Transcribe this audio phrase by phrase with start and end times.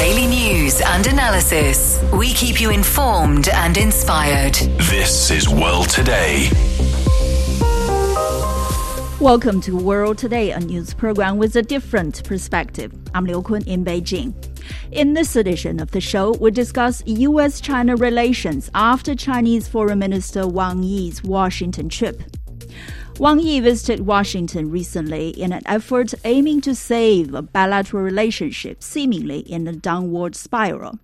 [0.00, 2.02] Daily news and analysis.
[2.14, 4.54] We keep you informed and inspired.
[4.88, 6.48] This is World Today.
[9.20, 12.94] Welcome to World Today, a news program with a different perspective.
[13.14, 14.32] I'm Liu Kun in Beijing.
[14.90, 17.60] In this edition of the show, we discuss U.S.
[17.60, 22.22] China relations after Chinese Foreign Minister Wang Yi's Washington trip.
[23.20, 29.40] Wang Yi visited Washington recently in an effort aiming to save a bilateral relationship seemingly
[29.40, 30.98] in a downward spiral.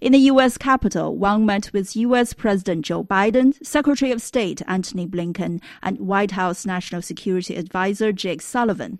[0.00, 0.56] In the U.S.
[0.56, 2.32] capital, Wang met with U.S.
[2.32, 8.40] President Joe Biden, Secretary of State Antony Blinken, and White House National Security Advisor Jake
[8.40, 8.98] Sullivan.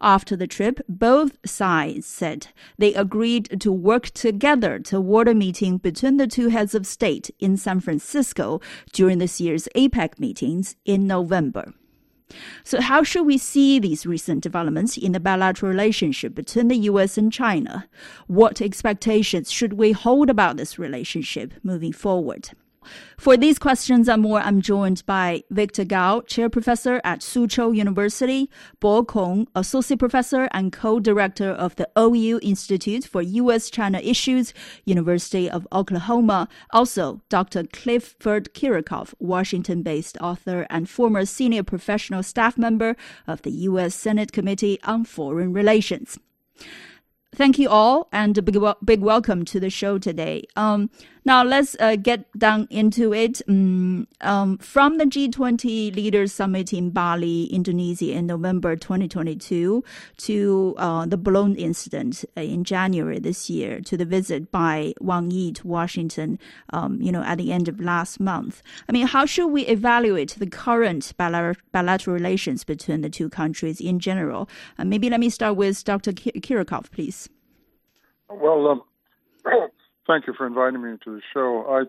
[0.00, 6.16] After the trip, both sides said they agreed to work together toward a meeting between
[6.16, 8.60] the two heads of state in San Francisco
[8.92, 11.72] during this year's APEC meetings in November.
[12.64, 17.18] So, how should we see these recent developments in the bilateral relationship between the U.S.
[17.18, 17.88] and China?
[18.26, 22.50] What expectations should we hold about this relationship moving forward?
[23.16, 28.50] For these questions and more, I'm joined by Victor Gao, Chair Professor at Soochow University,
[28.80, 35.66] Bo Kong, Associate Professor and Co-Director of the OU Institute for U.S.-China Issues, University of
[35.72, 36.48] Oklahoma.
[36.70, 37.64] Also, Dr.
[37.64, 42.96] Clifford Kiracofe, Washington-based author and former senior professional staff member
[43.26, 43.94] of the U.S.
[43.94, 46.18] Senate Committee on Foreign Relations.
[47.34, 50.44] Thank you all, and a big, big welcome to the show today.
[50.54, 50.88] Um,
[51.24, 53.40] now let's uh, get down into it.
[53.48, 59.82] Um, um, from the G20 Leaders Summit in Bali, Indonesia, in November 2022,
[60.18, 65.52] to uh, the balloon incident in January this year, to the visit by Wang Yi
[65.52, 66.38] to Washington,
[66.70, 68.62] um, you know, at the end of last month.
[68.88, 73.98] I mean, how should we evaluate the current bilateral relations between the two countries in
[73.98, 74.48] general?
[74.78, 76.12] Uh, maybe let me start with Dr.
[76.12, 77.28] Kiracofe, please.
[78.28, 78.82] Well, um,
[80.06, 81.66] thank you for inviting me to the show.
[81.68, 81.84] I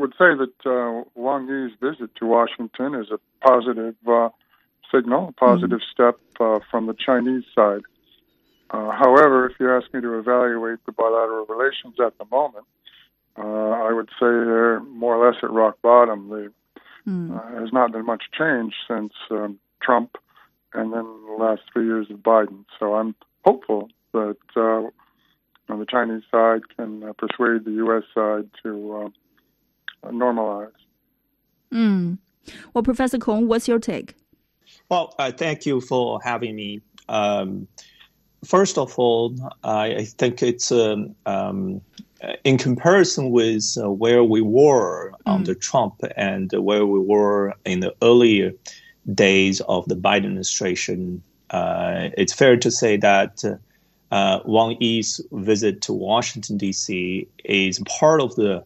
[0.00, 4.30] would say that uh, Wang Yi's visit to Washington is a positive uh,
[4.94, 5.92] signal, a positive mm-hmm.
[5.92, 7.82] step uh, from the Chinese side.
[8.70, 12.64] Uh, however, if you ask me to evaluate the bilateral relations at the moment,
[13.36, 16.30] uh, I would say they're more or less at rock bottom.
[16.30, 16.52] There
[17.06, 17.60] mm.
[17.60, 20.16] has not been much change since um, Trump
[20.74, 22.64] and then the last three years of Biden.
[22.78, 23.14] So I'm
[23.44, 24.36] hopeful that
[25.72, 28.02] on the Chinese side can uh, persuade the U.S.
[28.14, 29.10] side to
[30.04, 30.70] uh, normalize.
[31.72, 32.18] Mm.
[32.74, 34.14] Well, Professor Kong, what's your take?
[34.90, 36.82] Well, uh, thank you for having me.
[37.08, 37.68] Um,
[38.44, 39.34] first of all,
[39.64, 41.80] I think it's um, um,
[42.44, 45.16] in comparison with uh, where we were mm.
[45.26, 48.52] under Trump and where we were in the earlier
[49.14, 51.22] days of the Biden administration.
[51.48, 53.42] Uh, it's fair to say that
[54.12, 57.26] uh, uh, Wang Yi's visit to Washington D.C.
[57.44, 58.64] is part of the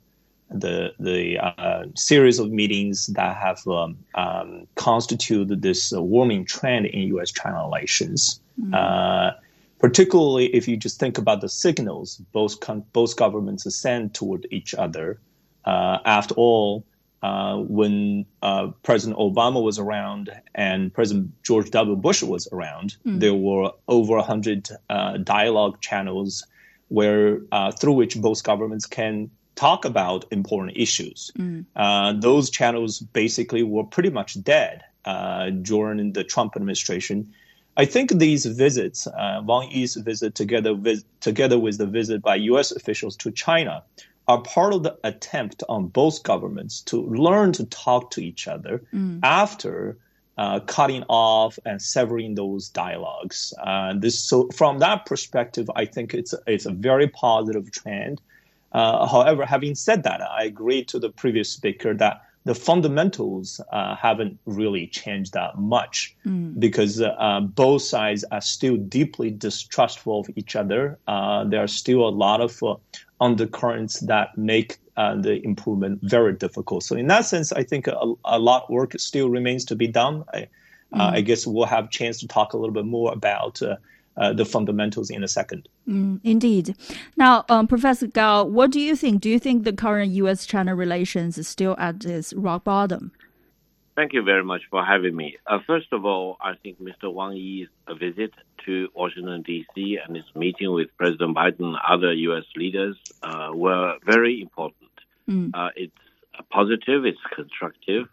[0.50, 6.86] the the uh, series of meetings that have um, um, constituted this uh, warming trend
[6.86, 8.40] in U.S.-China relations.
[8.60, 9.38] Mm-hmm.
[9.80, 12.56] particularly if you just think about the signals both
[12.94, 15.20] both governments send toward each other.
[15.66, 16.84] Uh, after all,
[17.22, 21.96] uh, when uh, President Obama was around and President George W.
[21.96, 23.20] Bush was around, mm.
[23.20, 26.46] there were over 100 uh, dialogue channels
[26.88, 31.30] where uh, through which both governments can talk about important issues.
[31.38, 32.20] Mm.
[32.20, 37.32] those channels basically were pretty much dead uh, during the Trump administration.
[37.78, 39.08] I think these visits,
[39.44, 42.70] Wang Yi's visit together, vis- together with the visit by U.S.
[42.70, 43.82] officials to China,
[44.28, 48.82] are part of the attempt on both governments to learn to talk to each other
[48.92, 49.20] mm.
[49.22, 49.96] after
[50.38, 53.54] uh, cutting off and severing those dialogues.
[53.62, 58.20] Uh, this, so from that perspective, I think it's it's a very positive trend.
[58.72, 63.96] Uh, however, having said that, I agree to the previous speaker that the fundamentals uh,
[63.96, 66.58] haven't really changed that much mm.
[66.60, 70.96] because uh, both sides are still deeply distrustful of each other.
[71.08, 72.76] Uh, there are still a lot of uh,
[73.20, 76.82] undercurrents that make uh, the improvement very difficult.
[76.82, 79.86] So, in that sense, I think a, a lot of work still remains to be
[79.86, 80.24] done.
[80.32, 80.48] I,
[80.94, 81.00] mm.
[81.00, 84.44] I guess we'll have a chance to talk a little bit more about uh, the
[84.44, 85.68] fundamentals in a second.
[85.86, 86.74] Mm, indeed.
[87.16, 89.20] Now, um, Professor Gao, what do you think?
[89.20, 90.46] Do you think the current U.S.
[90.46, 93.12] China relations is still at its rock bottom?
[93.96, 95.38] Thank you very much for having me.
[95.46, 97.10] Uh, first of all, I think Mr.
[97.10, 98.34] Wang Yi's visit
[98.66, 102.44] to Washington, D.C., and his meeting with President Biden and other U.S.
[102.56, 104.90] leaders uh, were very important.
[105.26, 105.50] Mm.
[105.54, 105.96] Uh, it's
[106.50, 108.06] positive, it's constructive.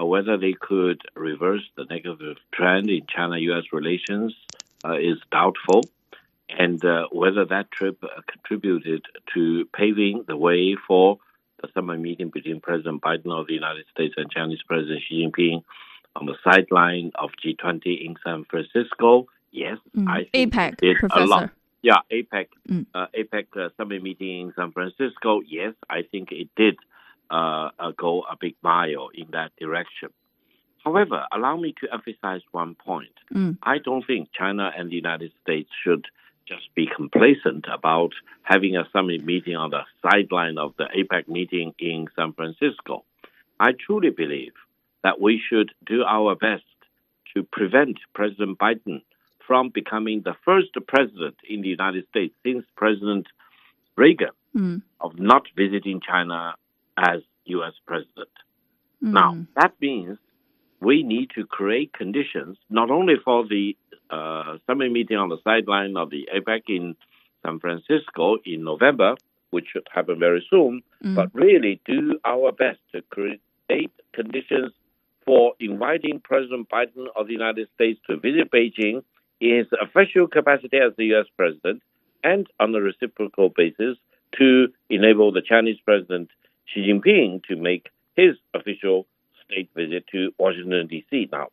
[0.00, 3.66] Uh, whether they could reverse the negative trend in China U.S.
[3.72, 4.34] relations
[4.84, 5.88] uh, is doubtful.
[6.48, 11.18] and uh, whether that trip contributed to paving the way for
[11.62, 15.62] the summer meeting between President Biden of the United States and Chinese President Xi Jinping
[16.16, 19.26] on the sideline of G20 in San Francisco.
[19.52, 20.08] Yes, Mm.
[20.08, 21.50] I think APEC, did a lot.
[21.82, 22.86] Yeah, APEC, Mm.
[22.94, 25.40] uh, APEC uh, summit meeting in San Francisco.
[25.46, 26.76] Yes, I think it did
[27.30, 30.08] uh, uh, go a big mile in that direction.
[30.84, 33.12] However, allow me to emphasize one point.
[33.32, 33.58] Mm.
[33.62, 36.06] I don't think China and the United States should
[36.50, 38.10] just be complacent about
[38.42, 43.04] having a summit meeting on the sideline of the APEC meeting in San Francisco.
[43.60, 44.52] I truly believe
[45.04, 46.64] that we should do our best
[47.34, 49.02] to prevent President Biden
[49.46, 53.26] from becoming the first president in the United States since President
[53.96, 54.82] Reagan Mm.
[55.00, 56.56] of not visiting China
[56.96, 57.74] as U.S.
[57.86, 58.34] president.
[59.00, 59.46] Now, Mm.
[59.54, 60.18] that means
[60.80, 63.76] we need to create conditions not only for the
[64.10, 66.96] uh, summit meeting on the sideline of the APEC in
[67.44, 69.14] San Francisco in November,
[69.50, 71.14] which should happen very soon, Mm.
[71.14, 73.40] but really do our best to create
[74.12, 74.72] conditions
[75.24, 79.02] for inviting President Biden of the United States to visit Beijing
[79.40, 81.26] in his official capacity as the U.S.
[81.36, 81.82] president
[82.22, 83.96] and on a reciprocal basis
[84.38, 86.28] to enable the Chinese President
[86.66, 89.06] Xi Jinping to make his official
[89.44, 91.28] state visit to Washington, D.C.
[91.32, 91.48] Now,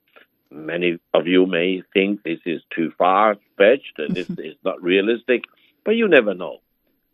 [0.52, 5.44] many of you may think this is too far fetched and this is not realistic,
[5.84, 6.62] but you never know.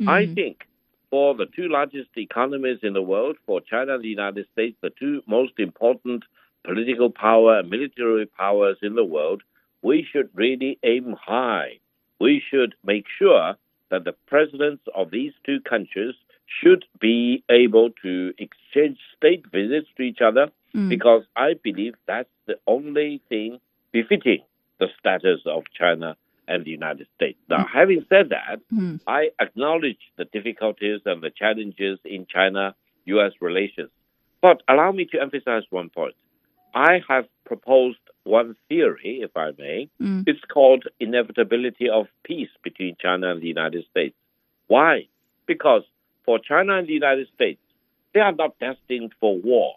[0.08, 0.36] I Mm.
[0.36, 0.68] think
[1.10, 4.90] for the two largest economies in the world, for China and the United States, the
[4.90, 6.24] two most important
[6.64, 9.44] political power and military powers in the world,
[9.82, 11.80] we should really aim high.
[12.20, 13.56] We should make sure
[13.90, 16.16] that the presidents of these two countries
[16.48, 20.90] should be able to exchange state visits to each other Mm.
[20.90, 23.60] because I believe that's the only thing
[23.92, 24.40] befitting
[24.80, 26.18] the status of China
[26.48, 27.38] and the United States.
[27.48, 29.00] Now, having said that, Mm.
[29.08, 32.76] I acknowledge the difficulties and the challenges in China
[33.06, 33.92] US relations.
[34.42, 36.16] But allow me to emphasize one point.
[36.74, 39.90] I have proposed one theory, if I may.
[40.02, 40.24] Mm.
[40.28, 44.16] It's called inevitability of peace between China and the United States.
[44.68, 45.08] Why?
[45.46, 45.84] Because
[46.26, 47.62] for China and the United States,
[48.14, 49.76] they are not destined for war.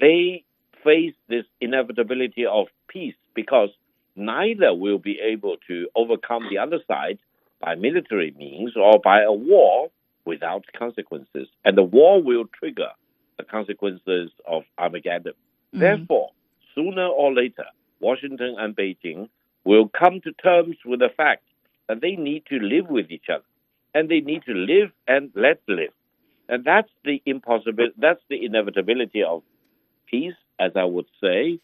[0.00, 0.44] They
[0.82, 3.70] face this inevitability of peace because
[4.16, 7.18] neither will be able to overcome the other side
[7.60, 9.90] by military means or by a war
[10.24, 11.48] without consequences.
[11.64, 12.90] And the war will trigger
[13.38, 15.32] the consequences of Armageddon.
[15.74, 15.80] Mm.
[15.80, 16.30] Therefore,
[16.74, 17.64] sooner or later,
[18.00, 19.28] Washington and Beijing
[19.64, 21.42] will come to terms with the fact
[21.88, 23.44] that they need to live with each other
[23.94, 25.92] and they need to live and let live.
[26.48, 29.42] And that's the impossible that's the inevitability of
[30.14, 31.58] peace, as I would say.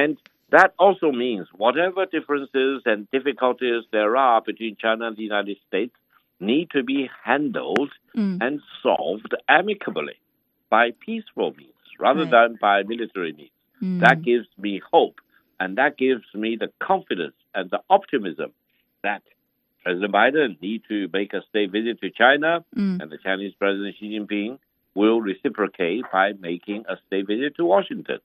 [0.00, 0.16] And
[0.56, 5.94] that also means whatever differences and difficulties there are between China and the United States
[6.50, 7.90] need to be handled
[8.22, 8.36] Mm.
[8.44, 10.16] and solved amicably
[10.76, 11.72] by peaceful means
[12.06, 12.30] rather Right.
[12.36, 13.56] than by military means.
[13.82, 14.00] Mm.
[14.04, 15.16] That gives me hope
[15.60, 18.50] and that gives me the confidence and the optimism
[19.06, 19.22] that
[19.82, 22.50] President Biden need to make a state visit to China
[22.82, 22.96] Mm.
[23.00, 24.52] and the Chinese President Xi Jinping
[24.96, 28.18] will reciprocate by making a state visit to Washington.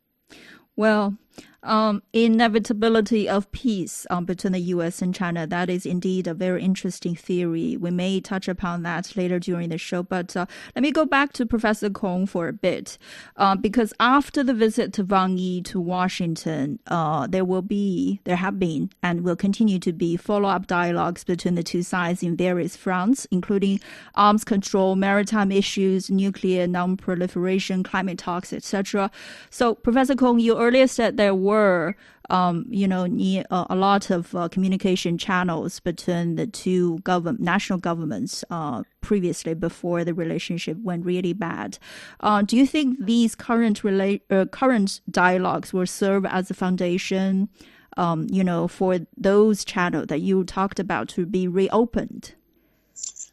[0.76, 1.16] Well,
[1.64, 5.02] um, inevitability of peace um, between the U.S.
[5.02, 5.46] and China.
[5.46, 7.78] That is indeed a very interesting theory.
[7.78, 10.04] We may touch upon that later during the show.
[10.04, 10.46] But uh,
[10.76, 12.98] let me go back to Professor Kong for a bit,
[13.38, 18.38] uh, because after the visit to Wang Yi to Washington, uh, there will be, there
[18.38, 22.76] have been, and will continue to be follow-up dialogues between the two sides in various
[22.76, 23.80] fronts, including
[24.16, 29.12] arms control, maritime issues, nuclear non-proliferation, climate talks, etc.
[29.50, 31.96] So, Professor Kong, you earlier said there were,
[32.32, 33.04] um, you know,
[33.52, 39.54] uh, a lot of uh, communication channels between the two govern- national governments uh, previously
[39.54, 41.78] before the relationship went really bad.
[42.22, 47.50] Uh, do you think these current rela- uh, current dialogues will serve as a foundation,
[47.98, 52.34] um, you know, for those channels that you talked about to be reopened?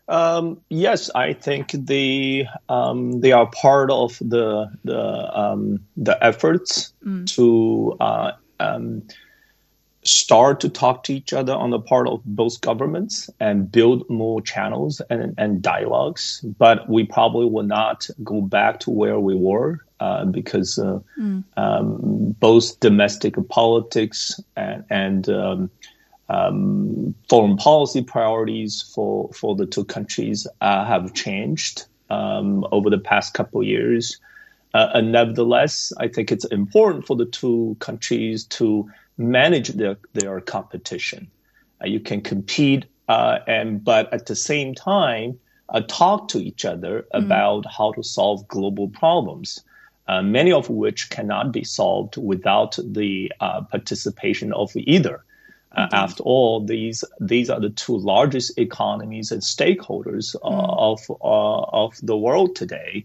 [0.09, 6.93] Um, yes, I think they um, they are part of the the um, the efforts
[7.27, 9.03] to uh, um,
[10.03, 14.41] start to talk to each other on the part of both governments and build more
[14.41, 16.43] channels and, and dialogues.
[16.59, 21.01] But we probably will not go back to where we were uh, because uh,
[21.57, 25.29] um, both domestic politics and, and
[26.29, 32.99] um, foreign policy priorities for, for the two countries uh, have changed um, over the
[32.99, 34.21] past couple of years.
[34.75, 40.41] Uh, and nevertheless, I think it's important for the two countries to manage their, their
[40.41, 41.31] competition.
[41.83, 45.39] Uh, you can compete uh, and but at the same time
[45.71, 47.25] uh, talk to each other mm.
[47.25, 49.63] about how to solve global problems.
[50.07, 55.23] Uh, many of which cannot be solved without the uh, participation of either.
[55.79, 60.79] Uh, after all, these these are the two largest economies and stakeholders uh, mm.
[60.91, 63.05] of of the world today.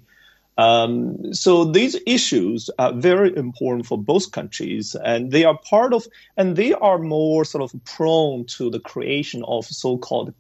[0.58, 6.06] Um, so these issues are very important for both countries, and they are part of,
[6.38, 10.34] and they are more sort of prone to the creation of so-called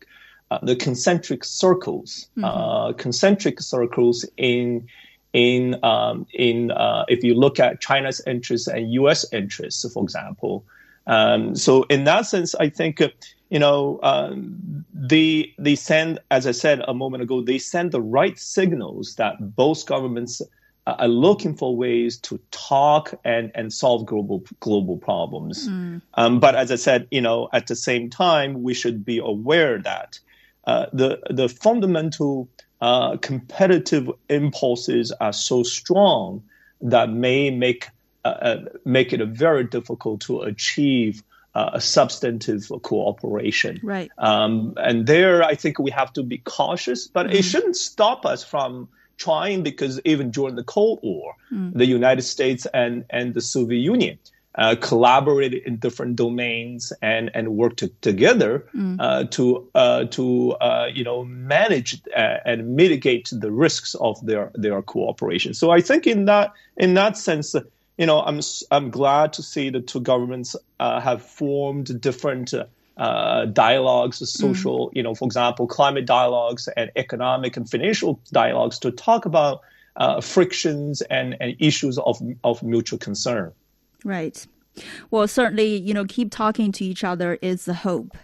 [0.51, 2.45] uh, the concentric circles, mm-hmm.
[2.45, 4.87] uh, concentric circles in
[5.33, 9.25] in um, in uh, if you look at China's interests and U.S.
[9.33, 10.63] interests, for example.
[11.07, 13.01] Um, so in that sense, I think
[13.53, 18.01] you know, um, they they send, as I said a moment ago, they send the
[18.01, 20.41] right signals that both governments
[20.88, 25.69] are looking for ways to talk and, and solve global global problems.
[25.69, 26.01] Mm.
[26.15, 29.77] Um, but as I said, you know, at the same time, we should be aware
[29.77, 30.19] that
[30.65, 32.50] uh, the the fundamental
[32.81, 36.43] uh, competitive impulses are so strong
[36.81, 38.02] that may make uh, uh
[38.86, 41.24] make it very difficult to achieve
[41.56, 43.80] uh, a substantive cooperation.
[43.84, 44.12] Right.
[44.18, 47.36] Um, and there, I think we have to be cautious, but mm.
[47.36, 51.74] it shouldn't stop us from trying because even during the Cold War, mm.
[51.74, 54.18] the United States and, and the Soviet Union
[54.56, 58.98] uh, collaborated in different domains and, and worked to, together mm.
[59.00, 64.51] uh, to uh, to uh, you know manage uh, and mitigate the risks of their
[64.53, 65.53] their cooperation.
[65.53, 67.56] So I think in that in that sense,
[67.97, 68.39] you know, I'm
[68.71, 72.53] I'm glad to see the two governments uh, have formed different
[72.97, 74.95] uh, dialogues, social, mm.
[74.95, 79.62] you know, for example, climate dialogues and economic and financial dialogues to talk about
[79.95, 83.51] uh, frictions and, and issues of of mutual concern.
[84.03, 84.45] Right.
[85.12, 88.17] Well, certainly, you know, keep talking to each other is the hope.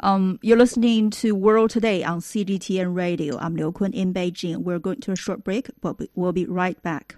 [0.00, 3.38] Um, you're listening to World Today on CGTN Radio.
[3.38, 4.58] I'm Liu Kun in Beijing.
[4.58, 7.16] We're going to a short break, but we'll be right back.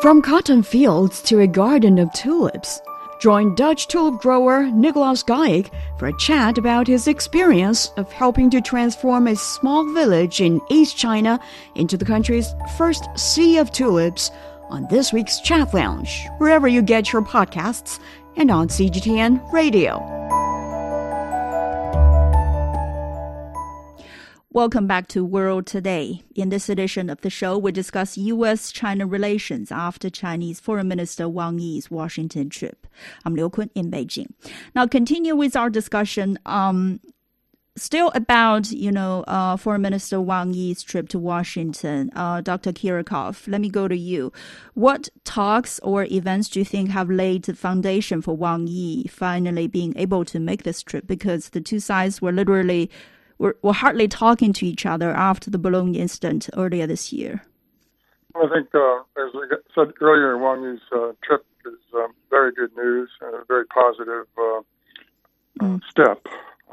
[0.00, 2.80] From cotton fields to a garden of tulips,
[3.20, 8.60] join Dutch tulip grower Nicolaas Gaik for a chat about his experience of helping to
[8.60, 11.40] transform a small village in East China
[11.74, 14.30] into the country's first sea of tulips
[14.70, 17.98] on this week's Chat Lounge, wherever you get your podcasts,
[18.36, 20.37] and on CGTN Radio.
[24.50, 26.22] Welcome back to World Today.
[26.34, 28.72] In this edition of the show, we discuss U.S.
[28.72, 32.86] China relations after Chinese Foreign Minister Wang Yi's Washington trip.
[33.26, 34.32] I'm Liu Kun in Beijing.
[34.74, 36.38] Now, continue with our discussion.
[36.46, 37.00] Um,
[37.76, 42.72] still about you know uh, Foreign Minister Wang Yi's trip to Washington, uh, Dr.
[42.72, 43.48] Kiracofe.
[43.48, 44.32] Let me go to you.
[44.72, 49.66] What talks or events do you think have laid the foundation for Wang Yi finally
[49.66, 51.06] being able to make this trip?
[51.06, 52.90] Because the two sides were literally
[53.38, 57.42] were, were hardly talking to each other after the balloon incident earlier this year.
[58.34, 63.10] I think, uh, as we said earlier, Wang uh, trip is um, very good news
[63.20, 64.60] and a very positive uh,
[65.60, 65.80] mm.
[65.90, 66.24] step.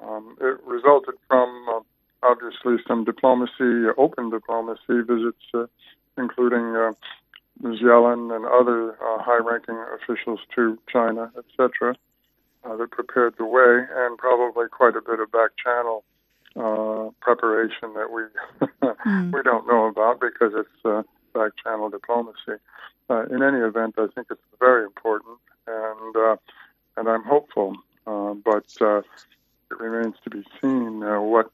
[0.04, 1.80] Um, it resulted from uh,
[2.24, 5.66] obviously some diplomacy, open diplomacy visits, uh,
[6.18, 6.92] including uh,
[7.62, 7.80] Ms.
[7.80, 11.96] Yellen and other high-ranking officials to China, etc.,
[12.64, 16.04] that prepared the way, and probably quite a bit of back channel
[16.56, 18.24] uh, preparation that we
[19.06, 19.34] mm.
[19.34, 22.62] we don't know about because it's uh, back channel diplomacy.
[23.10, 26.36] Uh, in any event, I think it's very important, and uh,
[26.98, 27.76] and I'm hopeful.
[28.08, 31.52] Uh, but uh, it remains to be seen uh, what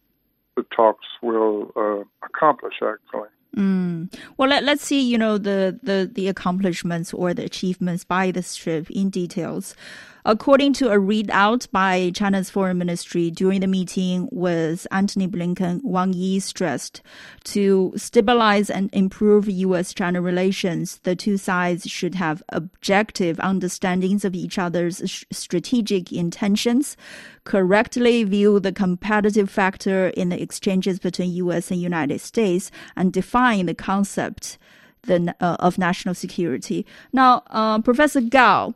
[0.55, 2.75] the talks will uh, accomplish.
[2.81, 3.29] Actually.
[3.55, 4.13] Mm.
[4.37, 8.55] Well, let, let's see, you know, the, the, the accomplishments or the achievements by this
[8.55, 9.75] trip in details.
[10.23, 16.13] According to a readout by China's foreign ministry during the meeting with Antony Blinken, Wang
[16.13, 17.01] Yi stressed
[17.45, 24.59] to stabilize and improve U.S.-China relations, the two sides should have objective understandings of each
[24.59, 26.95] other's strategic intentions,
[27.43, 31.71] correctly view the competitive factor in the exchanges between U.S.
[31.71, 34.59] and United States, and define the concept
[35.03, 36.85] the, uh, of national security.
[37.11, 38.75] Now, uh, Professor Gao,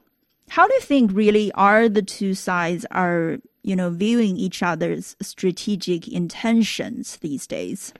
[0.49, 5.15] how do you think really are the two sides are you know viewing each other's
[5.21, 7.93] strategic intentions these days?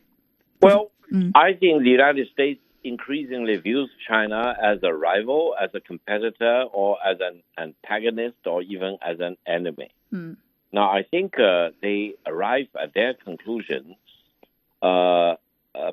[0.61, 1.31] Well, mm.
[1.35, 6.97] I think the United States increasingly views China as a rival, as a competitor, or
[7.05, 9.89] as an antagonist, or even as an enemy.
[10.13, 10.37] Mm.
[10.71, 13.95] Now, I think uh, they arrive at their conclusions
[14.81, 15.35] uh, uh,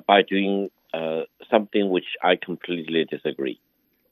[0.07, 3.59] by doing uh, something which I completely disagree.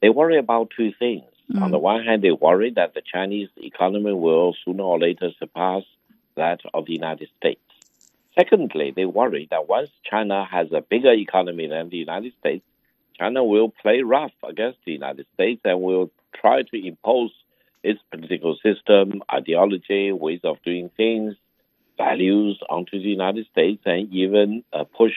[0.02, 1.26] They worry about two things.
[1.52, 1.62] Mm.
[1.62, 5.84] On the one hand, they worry that the Chinese economy will sooner or later surpass
[6.36, 7.62] that of the United States.
[8.38, 12.64] Secondly, they worry that once China has a bigger economy than the United States,
[13.20, 17.32] China will play rough against the United States and will try to impose
[17.84, 21.36] its political system, ideology, ways of doing things,
[21.98, 25.14] values onto the United States, and even uh, push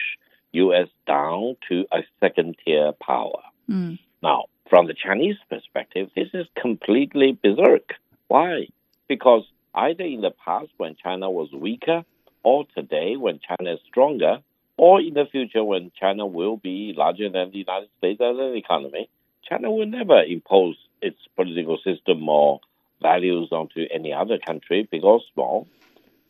[0.51, 0.87] U.S.
[1.07, 3.41] down to a second tier power.
[3.69, 3.99] Mm.
[4.21, 7.93] Now, from the Chinese perspective, this is completely berserk.
[8.27, 8.67] Why?
[9.07, 9.43] Because
[9.73, 12.03] either in the past when China was weaker,
[12.43, 14.39] or today when China is stronger,
[14.77, 18.55] or in the future when China will be larger than the United States as an
[18.55, 19.09] economy,
[19.47, 22.59] China will never impose its political system or
[23.01, 25.67] values onto any other country, big or small,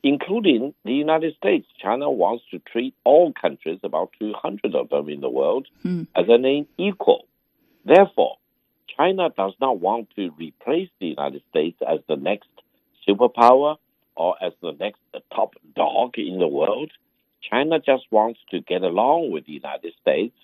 [0.04, 1.68] including the United States.
[1.82, 6.04] China wants to treat all countries, about 200 of them in the world, hmm.
[6.16, 7.26] as an equal.
[7.86, 8.38] Therefore,
[8.98, 12.50] China does not want to replace the United States as the next
[13.08, 13.78] superpower
[14.16, 15.00] or as the next
[15.34, 16.92] top dog in the world.
[17.50, 20.36] China just wants to get along with the United States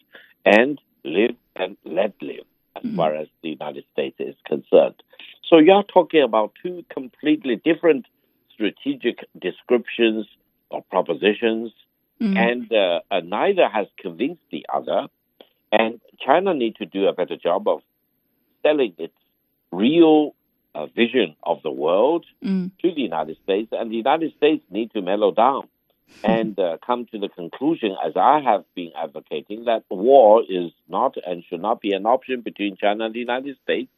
[0.46, 2.46] and live and let live
[2.76, 5.02] as far as the United States is concerned.
[5.50, 8.06] So you're talking about two completely different
[8.54, 10.28] strategic descriptions
[10.70, 11.74] or propositions,
[12.38, 15.08] and uh, uh, neither has convinced the other.
[15.72, 17.82] And China need to do a better job of
[18.64, 19.14] selling its
[19.72, 20.36] real
[20.76, 22.26] uh, vision of the world
[22.82, 25.68] to the United States, and the United States need to mellow down.
[26.26, 31.16] And uh, come to the conclusion, as I have been advocating, that war is not
[31.26, 33.90] and should not be an option between China and the United States,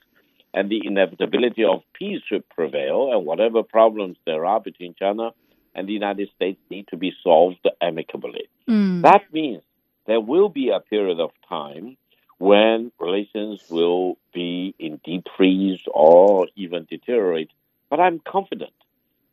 [0.54, 5.32] and the inevitability of peace should prevail, and whatever problems there are between China
[5.74, 8.48] and the United States need to be solved amicably.
[9.02, 9.64] That means
[10.06, 11.98] there will be a period of time
[12.38, 17.50] when relations will be in deep freeze or even deteriorate.
[17.90, 18.74] But I'm confident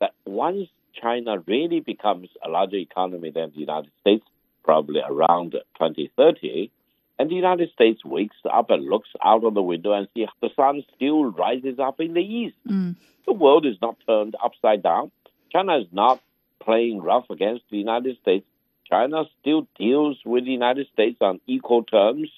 [0.01, 4.25] that once China really becomes a larger economy than the United States,
[4.65, 6.71] probably around 2030,
[7.19, 10.51] and the United States wakes up and looks out of the window and sees the
[10.57, 12.57] sun still rises up in the east.
[12.67, 12.97] Mm.
[13.27, 15.11] The world is not turned upside down.
[15.53, 16.21] China is not
[16.61, 18.47] playing rough against the United States.
[18.91, 22.29] China still deals with the United States on equal terms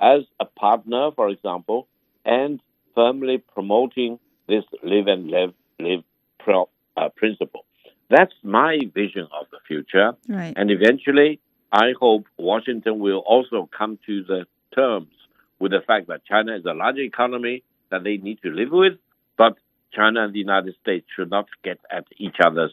[0.00, 1.86] as a partner, for example,
[2.24, 2.60] and
[2.94, 4.18] firmly promoting
[4.48, 6.02] this live and live live
[6.38, 7.64] pro, uh, principle.
[8.08, 10.12] That's my vision of the future.
[10.28, 10.52] Right.
[10.56, 11.40] And eventually,
[11.72, 15.12] I hope Washington will also come to the terms
[15.60, 18.94] with the fact that China is a large economy that they need to live with,
[19.38, 19.56] but
[19.92, 22.72] China and the United States should not get at each other's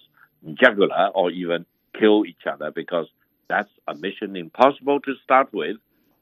[0.56, 1.66] jugular or even
[2.00, 3.08] kill each other because
[3.50, 5.78] that's a mission impossible to start with.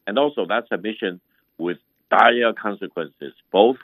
[0.07, 1.19] And also, that's a mission
[1.57, 1.77] with
[2.11, 3.77] dire consequences, both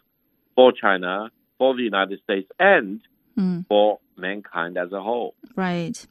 [0.55, 3.01] for China, for the United States, and
[3.35, 3.61] hmm.
[3.67, 5.33] for mankind as a whole.
[5.55, 6.05] Right.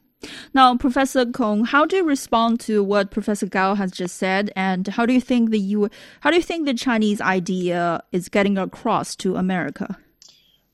[0.53, 4.87] Now, Professor Kong, how do you respond to what Professor Gao has just said, and
[4.87, 5.89] how do you think the U-
[6.19, 9.97] how do you think the Chinese idea is getting across to America?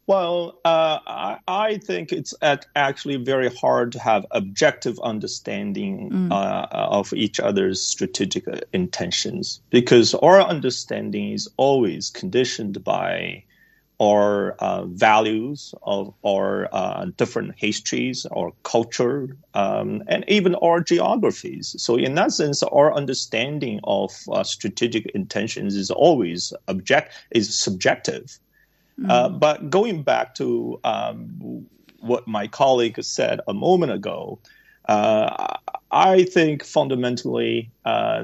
[0.07, 7.11] Well, uh, I, I think it's actually very hard to have objective understanding uh, of
[7.11, 13.43] each other's strategic uh, intentions because our understanding is always conditioned by
[13.99, 21.75] our uh, values of our uh, different histories, our culture, um, and even our geographies.
[21.79, 28.39] So, in that sense, our understanding of uh, strategic intentions is always object is subjective.
[29.05, 31.67] Uh, but going back to um,
[31.99, 34.39] what my colleague said a moment ago,
[34.87, 35.55] uh,
[35.91, 38.23] I think fundamentally uh,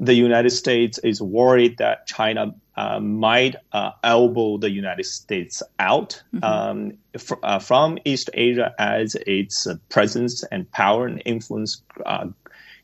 [0.00, 6.22] the United States is worried that China uh, might uh, elbow the United States out
[6.42, 12.26] um, fr- uh, from East Asia as its uh, presence and power and influence, uh,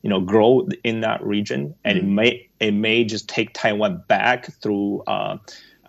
[0.03, 4.53] you know, grow in that region, and it may it may just take Taiwan back
[4.61, 5.03] through.
[5.07, 5.39] Uh,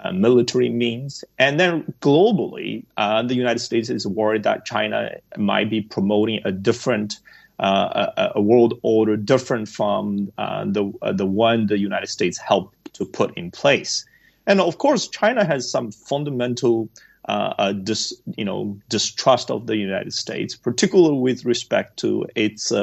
[0.05, 1.23] uh, military means.
[1.39, 6.51] And then globally, uh, the United States is worried that China might be promoting a
[6.51, 7.19] different
[7.59, 12.37] uh, a, a world order different from uh, the uh, the one the United States
[12.37, 14.05] helped to put in place.
[14.45, 16.89] And of course, China has some fundamental
[17.29, 22.73] uh, dis, you know distrust of the United States, particularly with respect to its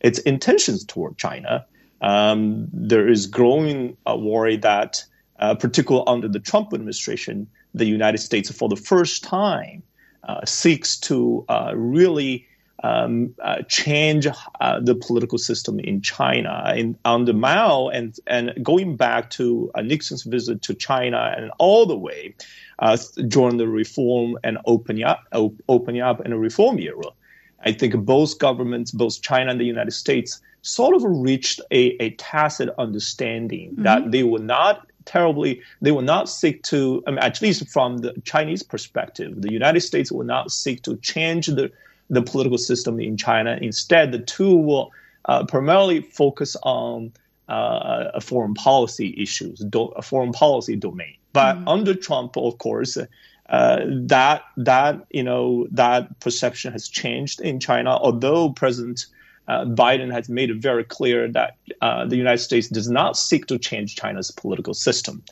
[0.00, 1.64] its intentions toward China.
[2.00, 5.04] Um, there is growing worry that,
[5.38, 9.82] uh, particularly under the Trump administration, the United States, for the first time,
[10.28, 12.46] uh, seeks to uh, really
[12.82, 14.26] um, uh, change
[14.60, 16.74] uh, the political system in China.
[16.76, 21.86] In, under Mao and and going back to uh, Nixon's visit to China and all
[21.86, 22.34] the way
[22.80, 22.96] uh,
[23.28, 27.10] during the reform and opening up op- opening up in a reform era,
[27.64, 32.10] I think both governments, both China and the United States, sort of reached a, a
[32.10, 33.82] tacit understanding mm-hmm.
[33.84, 37.98] that they would not terribly, they will not seek to, I mean, at least from
[37.98, 41.70] the Chinese perspective, the United States will not seek to change the,
[42.10, 43.58] the political system in China.
[43.60, 44.92] Instead, the two will
[45.26, 47.12] uh, primarily focus on
[47.48, 51.16] uh, foreign policy issues, do, a foreign policy domain.
[51.32, 51.68] But mm-hmm.
[51.68, 52.96] under Trump, of course,
[53.48, 57.90] uh, that that you know that perception has changed in China.
[57.90, 59.06] Although President
[59.48, 63.46] uh, Biden has made it very clear that uh, the United States does not seek
[63.46, 65.22] to change China's political system.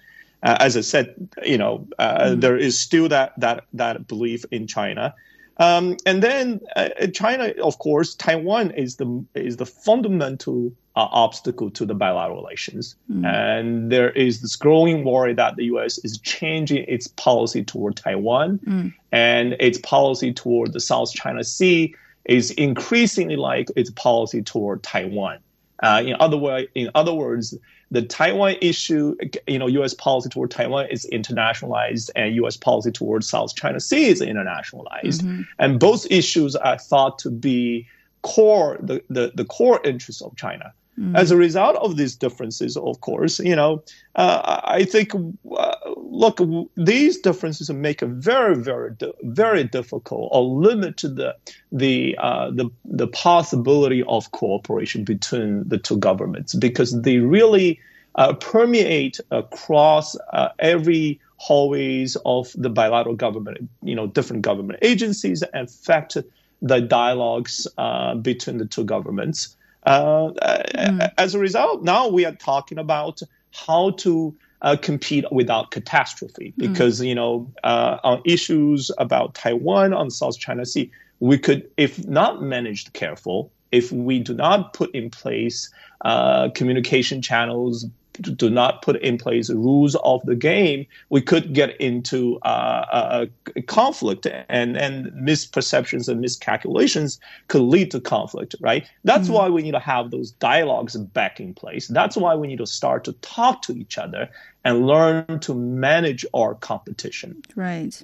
[0.43, 2.41] Uh, as I said, you know, mm.
[2.41, 5.15] there is still that that that belief in China.
[5.59, 11.71] Um, and then uh, China, of course, Taiwan is the is the fundamental uh, obstacle
[11.71, 13.25] to the bilateral relations, mm.
[13.25, 15.99] and there is this growing worry that the U.S.
[15.99, 18.95] is changing its policy toward Taiwan mm.
[19.13, 21.95] and its policy toward the South China Sea
[22.25, 25.39] is increasingly like its policy toward Taiwan.
[25.83, 27.57] Uh, in other way, in other words,
[27.91, 29.95] the Taiwan issue, you know, U.S.
[29.95, 32.57] policy toward Taiwan is internationalized, and U.S.
[32.57, 35.43] policy toward South China Sea is internationalized, mm-hmm.
[35.59, 37.87] and both issues are thought to be
[38.23, 40.73] core the, the, the core interests of China.
[40.99, 41.17] Mm.
[41.17, 43.83] As a result of these differences, of course, you know,
[44.17, 45.13] uh, I think,
[45.57, 46.39] uh, look,
[46.77, 51.35] these differences make it very, very, very difficult or limit the
[51.71, 57.81] the uh, the the possibility of cooperation between the two governments because they really
[58.17, 65.43] uh, permeate across uh, every hallways of the bilateral government, you know, different government agencies,
[65.55, 66.19] and affect
[66.61, 69.57] the dialogues uh, between the two governments.
[69.85, 70.31] Uh,
[70.75, 71.13] mm.
[71.19, 73.21] As a result, now we are talking about
[73.53, 76.57] how to uh, compete without catastrophe mm.
[76.57, 77.09] because mm.
[77.09, 80.91] you know uh, on issues about Taiwan on South China Sea,
[81.21, 85.71] we could, if not managed careful, if we do not put in place
[86.05, 87.87] uh, communication channels
[88.21, 92.85] do not put in place the rules of the game, we could get into uh,
[92.93, 98.87] a, a, conflict and, and misperceptions and miscalculations could lead to conflict, right?
[99.05, 99.35] That's mm-hmm.
[99.35, 101.89] why we need to have those dialogues back in place.
[101.89, 104.29] That's why we need to start to talk to each other
[104.65, 107.43] and learn to manage our competition.
[107.57, 108.03] Right.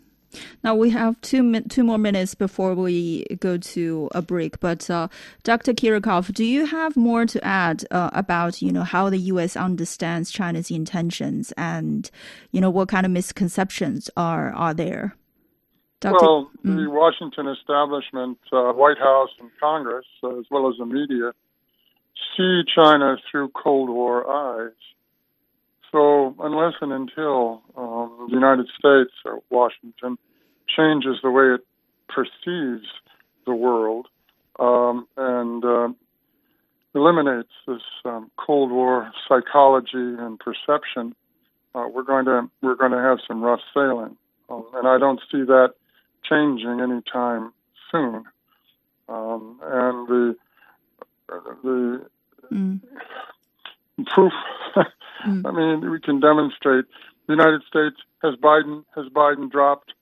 [0.63, 4.61] Now we have two two more minutes before we go to a break.
[4.61, 5.09] But uh,
[5.43, 5.73] Dr.
[5.73, 9.57] Kiracofe, do you have more to add uh, about you know how the U.S.
[9.57, 12.11] understands China's intentions and
[12.53, 15.17] you know what kind of misconceptions are are there?
[16.01, 16.15] Dr.
[16.21, 16.77] Well, mm.
[16.77, 21.33] the Washington establishment, uh, White House, and Congress, as well as the media,
[22.37, 24.73] see China through Cold War eyes.
[25.91, 30.19] So unless and until um, the United States or Washington
[30.69, 31.61] changes the way it
[32.09, 32.87] perceives
[33.47, 34.07] the world
[34.59, 35.89] um, and uh,
[36.95, 41.15] eliminates this um, Cold War psychology and perception,
[41.75, 44.17] uh, we're going to we're going to have some rough sailing,
[44.51, 45.75] um, and I don't see that
[46.29, 47.53] changing anytime
[47.91, 48.25] soon.
[49.09, 50.37] Um, and the
[51.63, 52.07] the
[52.53, 52.81] mm.
[54.07, 54.33] Proof
[55.27, 55.43] Mm.
[55.47, 56.85] I mean, we can demonstrate.
[57.27, 59.93] The United States has Biden has Biden dropped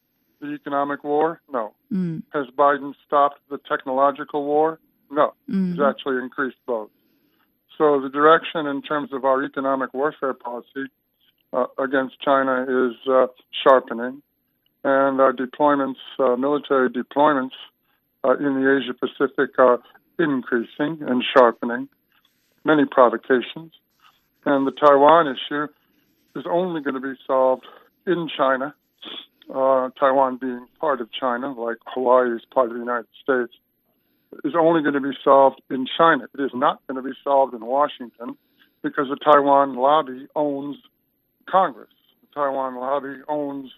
[0.40, 1.40] the economic war?
[1.50, 1.74] No.
[1.92, 2.22] Mm.
[2.32, 4.78] Has Biden stopped the technological war?
[5.10, 5.34] No.
[5.50, 5.72] Mm.
[5.72, 6.90] He's actually increased both.
[7.78, 10.86] So the direction in terms of our economic warfare policy
[11.52, 13.26] uh, against China is uh,
[13.62, 14.22] sharpening,
[14.84, 17.56] and our deployments, uh, military deployments
[18.24, 19.80] uh, in the Asia Pacific are
[20.18, 21.88] increasing and sharpening.
[22.64, 23.72] Many provocations.
[24.46, 25.66] And the Taiwan issue
[26.36, 27.66] is only going to be solved
[28.06, 28.74] in China,
[29.52, 33.52] uh, Taiwan being part of China, like Hawaii is part of the United States,
[34.44, 36.26] is only going to be solved in China.
[36.32, 38.36] It is not going to be solved in Washington
[38.82, 40.76] because the Taiwan lobby owns
[41.48, 41.90] Congress.
[42.22, 43.72] The Taiwan lobby owns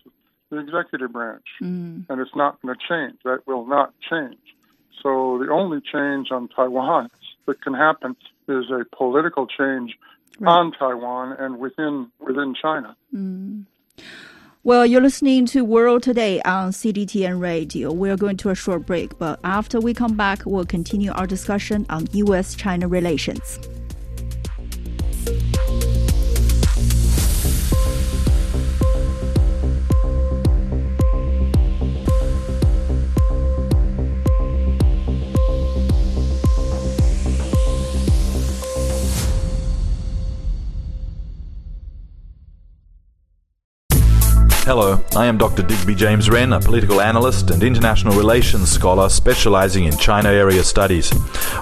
[0.50, 2.04] the executive branch, mm.
[2.08, 3.18] and it's not going to change.
[3.24, 4.38] That will not change.
[5.02, 7.08] So the only change on Taiwan
[7.46, 8.16] that can happen
[8.48, 9.96] is a political change
[10.38, 10.50] right.
[10.50, 12.96] on Taiwan and within within China.
[13.14, 13.64] Mm.
[14.64, 17.92] Well, you're listening to World Today on CGTN Radio.
[17.92, 21.86] We're going to a short break, but after we come back, we'll continue our discussion
[21.88, 22.54] on U.S.
[22.54, 23.58] China relations.
[44.68, 45.62] Hello, I am Dr.
[45.62, 51.10] Digby James Wren, a political analyst and international relations scholar specializing in China area studies.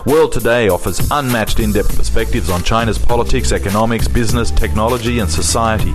[0.07, 5.93] World Today offers unmatched in depth perspectives on China's politics, economics, business, technology, and society.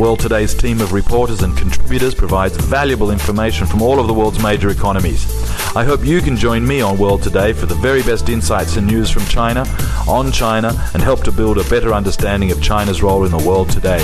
[0.00, 4.42] World Today's team of reporters and contributors provides valuable information from all of the world's
[4.42, 5.26] major economies.
[5.76, 8.86] I hope you can join me on World Today for the very best insights and
[8.86, 9.66] news from China,
[10.08, 13.68] on China, and help to build a better understanding of China's role in the world
[13.68, 14.00] today.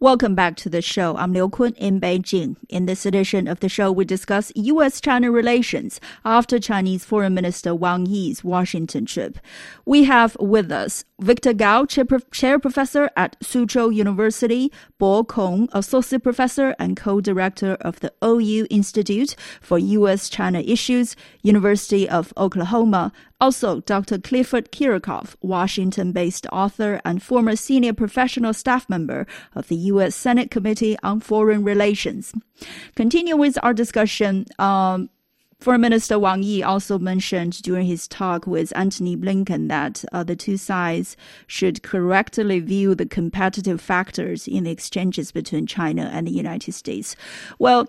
[0.00, 1.16] Welcome back to the show.
[1.16, 2.54] I'm Liu Kun in Beijing.
[2.68, 8.06] In this edition of the show, we discuss U.S.-China relations after Chinese Foreign Minister Wang
[8.06, 9.40] Yi's Washington trip.
[9.84, 16.22] We have with us Victor Gao, chair, chair professor at Soochow University, Bo Kong, associate
[16.22, 24.18] professor and co-director of the OU Institute for U.S.-China Issues, University of Oklahoma, also, Dr.
[24.18, 30.16] Clifford Kiracofe, Washington based author and former senior professional staff member of the U.S.
[30.16, 32.32] Senate Committee on Foreign Relations.
[32.96, 34.46] Continue with our discussion.
[34.58, 35.08] Um,
[35.60, 40.36] Foreign Minister Wang Yi also mentioned during his talk with Antony Blinken that uh, the
[40.36, 41.16] two sides
[41.48, 47.16] should correctly view the competitive factors in the exchanges between China and the United States.
[47.58, 47.88] Well,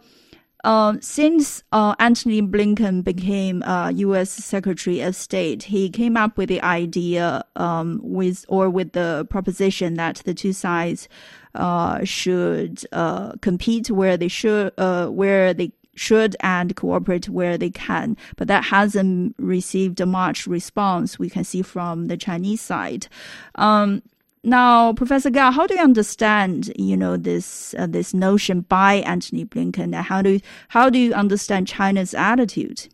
[0.63, 4.31] uh, since uh, Antony Blinken became uh, U.S.
[4.31, 9.93] Secretary of State, he came up with the idea um, with or with the proposition
[9.93, 11.07] that the two sides
[11.53, 17.69] uh, should uh, compete where they should, uh, where they should and cooperate where they
[17.69, 18.15] can.
[18.37, 21.19] But that hasn't received much response.
[21.19, 23.07] We can see from the Chinese side.
[23.55, 24.01] Um,
[24.43, 29.43] now, Professor Gao, how do you understand, you know, this uh, this notion by Antony
[29.43, 29.93] Blinken?
[29.93, 32.87] How do how do you understand China's attitude?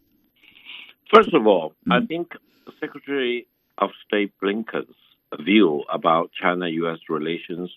[1.14, 1.92] First of all, mm-hmm.
[1.92, 2.32] I think
[2.80, 3.46] Secretary
[3.78, 4.96] of State Blinken's
[5.40, 7.00] view about China-U.S.
[7.10, 7.70] relations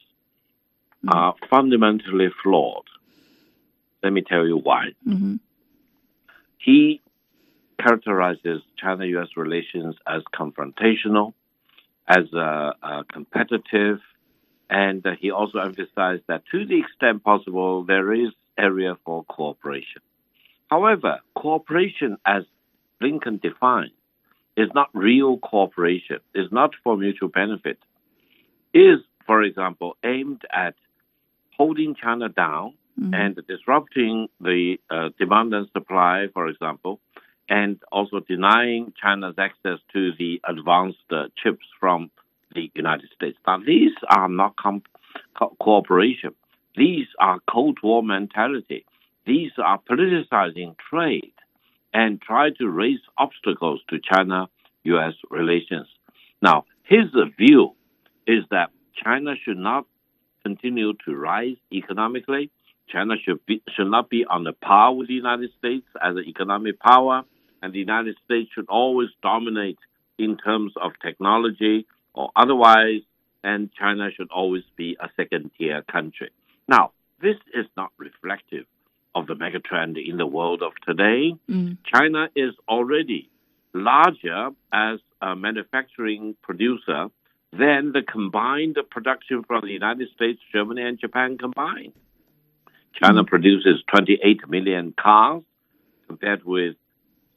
[1.04, 1.10] mm-hmm.
[1.10, 2.86] are fundamentally flawed.
[4.02, 4.88] Let me tell you why.
[5.06, 5.36] Mm-hmm.
[6.58, 7.00] He
[7.80, 9.28] characterizes China-U.S.
[9.36, 11.34] relations as confrontational
[12.08, 14.00] as a, a competitive,
[14.70, 20.02] and uh, he also emphasized that to the extent possible, there is area for cooperation.
[20.70, 22.44] However, cooperation, as
[23.00, 23.92] Blinken defined,
[24.56, 27.78] is not real cooperation, is not for mutual benefit,
[28.74, 30.74] is, for example, aimed at
[31.56, 33.14] holding China down mm-hmm.
[33.14, 37.00] and disrupting the uh, demand and supply, for example,
[37.48, 42.10] and also denying China's access to the advanced uh, chips from
[42.54, 43.38] the United States.
[43.46, 46.34] Now, these are not co- cooperation.
[46.76, 48.84] These are Cold War mentality.
[49.26, 51.32] These are politicizing trade
[51.92, 55.14] and try to raise obstacles to China-U.S.
[55.30, 55.88] relations.
[56.42, 57.06] Now, his
[57.36, 57.74] view
[58.26, 58.70] is that
[59.02, 59.86] China should not
[60.42, 62.50] continue to rise economically.
[62.88, 66.24] China should be, should not be on the par with the United States as an
[66.26, 67.24] economic power
[67.62, 69.78] and the United States should always dominate
[70.18, 73.02] in terms of technology or otherwise,
[73.44, 76.30] and China should always be a second tier country.
[76.66, 78.64] Now, this is not reflective
[79.14, 81.34] of the megatrend in the world of today.
[81.48, 81.78] Mm.
[81.92, 83.30] China is already
[83.72, 87.08] larger as a manufacturing producer
[87.52, 91.92] than the combined production from the United States, Germany, and Japan combined.
[92.94, 95.42] China produces 28 million cars
[96.06, 96.74] compared with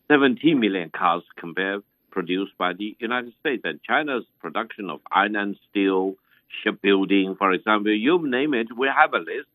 [0.09, 3.61] 17 million cars compared produced by the United States.
[3.63, 6.15] And China's production of iron and steel,
[6.63, 9.47] shipbuilding, for example, you name it, we have a list.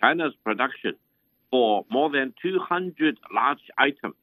[0.00, 0.94] China's production
[1.50, 4.14] for more than 200 large items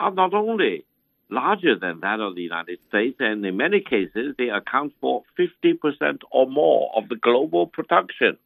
[0.00, 0.84] are not only
[1.30, 6.20] larger than that of the United States, and in many cases, they account for 50%
[6.30, 8.36] or more of the global production.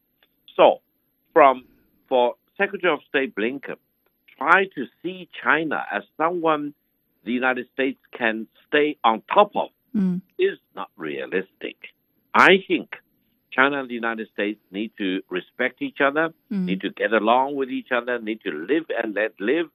[0.56, 0.80] So,
[1.32, 1.64] from
[2.10, 3.76] for Secretary of State Blinken
[4.36, 6.74] try to see China as someone
[7.24, 10.20] the United States can stay on top of mm.
[10.38, 11.76] is not realistic.
[12.34, 12.90] I think
[13.52, 16.64] China and the United States need to respect each other, mm.
[16.64, 19.66] need to get along with each other, need to live and let live,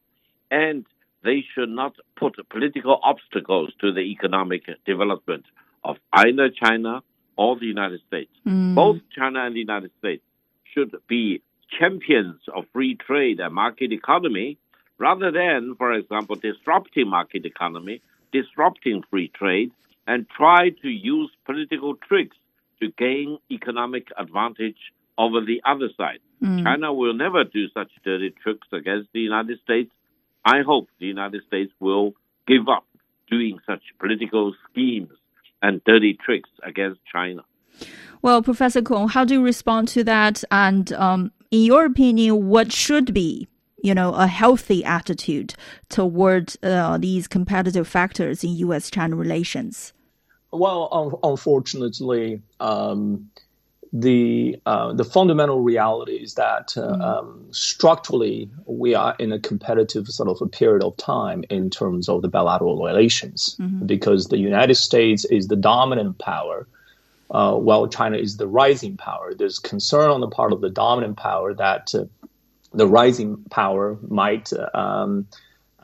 [0.50, 0.86] and
[1.24, 5.45] they should not put political obstacles to the economic development
[5.84, 7.02] of either China
[7.38, 8.32] or the United States.
[8.48, 8.76] Mm.
[8.76, 10.24] Both China and the United States
[10.74, 14.58] should be champions of free trade and market economy
[14.97, 18.01] rather than, for example, disrupting market economy,
[18.32, 19.71] disrupting free trade,
[20.08, 22.38] and try to use political tricks
[22.82, 24.78] to gain economic advantage
[25.17, 26.19] over the other side.
[26.43, 26.63] Mm.
[26.63, 29.91] China will never do such dirty tricks against the United States.
[30.43, 32.13] I hope the United States will
[32.47, 32.86] give up
[33.30, 35.10] doing such political schemes
[35.62, 37.41] and dirty tricks against China.
[38.21, 40.43] Well, Professor Kong, how do you respond to that?
[40.51, 43.48] And um, in your opinion, what should be
[43.86, 45.54] you know, a healthy attitude
[45.89, 49.94] toward uh, these competitive factors in U.S.-China relations?
[50.52, 53.30] Well, un- unfortunately, um,
[53.94, 57.02] the uh, the fundamental reality is that uh, mm-hmm.
[57.02, 62.10] um, structurally we are in a competitive sort of a period of time in terms
[62.10, 63.86] of the bilateral relations mm-hmm.
[63.86, 66.68] because the United States is the dominant power.
[67.31, 71.17] Uh, while China is the rising power, there's concern on the part of the dominant
[71.17, 72.05] power that uh,
[72.71, 75.27] the rising power might um,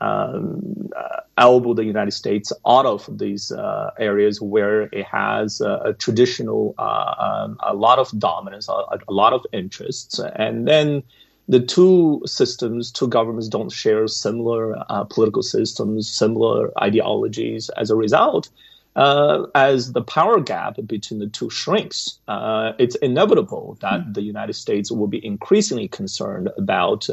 [0.00, 5.94] um, uh, elbow the United States out of these uh, areas where it has a
[5.98, 11.02] traditional, uh, um, a lot of dominance, a, a, lot of interests, and then
[11.48, 17.68] the two systems, two governments don't share similar uh, political systems, similar ideologies.
[17.70, 18.48] As a result,
[18.94, 24.14] uh, as the power gap between the two shrinks, uh, it's inevitable that mm.
[24.14, 27.08] the United States will be increasingly concerned about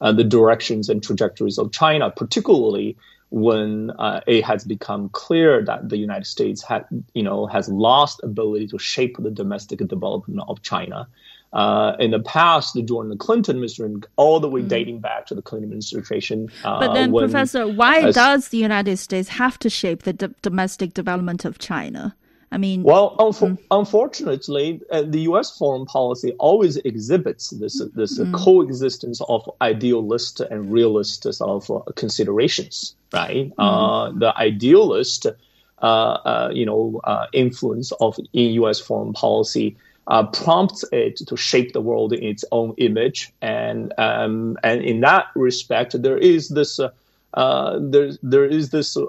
[0.00, 2.96] uh, the directions and trajectories of China, particularly
[3.30, 8.20] when uh, it has become clear that the United States had, you know, has lost
[8.24, 11.06] ability to shape the domestic development of China.
[11.52, 14.68] Uh, in the past, the during the Clinton administration, all the way mm.
[14.68, 16.48] dating back to the Clinton administration.
[16.62, 20.12] Uh, but then, when, Professor, why uh, does the United States have to shape the
[20.42, 22.14] domestic development of China?
[22.52, 23.58] I mean, well, mm.
[23.68, 25.56] unfortunately, uh, the U.S.
[25.56, 28.32] foreign policy always exhibits this this mm.
[28.32, 33.52] coexistence of idealist and realist sort of uh, considerations, right?
[33.56, 34.20] Mm.
[34.20, 37.00] the idealist, you know,
[37.32, 38.78] influence of in U.S.
[38.78, 43.32] foreign policy uh, prompts it to shape the world in its own image.
[43.40, 46.80] And um, and in that respect, there is this.
[46.80, 46.90] Uh,
[47.34, 49.06] uh, there, there is this uh,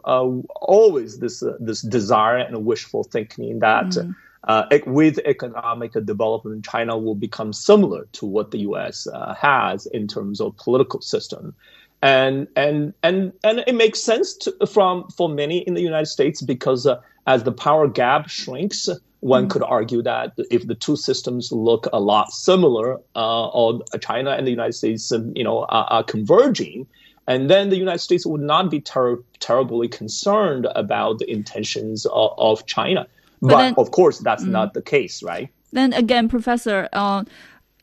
[0.61, 4.15] always this uh, this desire and wishful thinking that mm.
[4.45, 9.07] Uh, with economic development, China will become similar to what the U.S.
[9.39, 11.53] has in terms of political system,
[12.01, 16.41] and and and and it makes sense to, from for many in the United States
[16.41, 16.87] because
[17.27, 21.87] as the power gap shrinks, one mm could argue that if the two systems look
[21.93, 26.03] a lot similar, uh, or China and the United States, um, you know, are, are,
[26.03, 26.87] converging,
[27.27, 32.31] and then the United States would not be ter- terribly concerned about the intentions of,
[32.37, 33.05] of China.
[33.41, 35.49] But, but then, of course, that's mm not the case, right?
[35.71, 37.23] Then again, Professor, uh,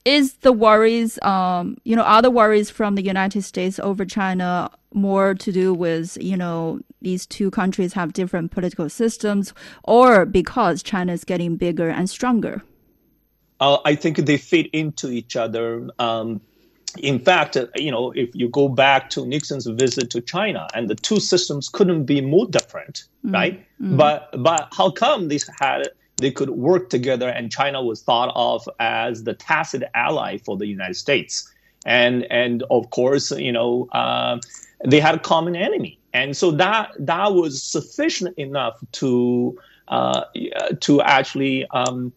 [0.08, 4.70] is the worries, um, you know, are the worries from the United States over China
[4.94, 9.52] more to do with, you know, these two countries have different political systems
[9.84, 12.62] or because China is getting bigger and stronger?
[13.60, 15.88] Uh, I think they fit into each other.
[15.98, 16.40] Um,
[16.96, 20.88] in fact, uh, you know, if you go back to Nixon's visit to China, and
[20.88, 23.34] the two systems couldn't be more different, mm-hmm.
[23.34, 23.60] right?
[23.80, 23.96] Mm-hmm.
[23.96, 25.88] But but how come these had
[26.18, 30.66] they could work together, and China was thought of as the tacit ally for the
[30.66, 31.50] United States,
[31.86, 34.38] and and of course, you know, uh,
[34.84, 40.24] they had a common enemy, and so that that was sufficient enough to uh,
[40.80, 42.12] to actually um,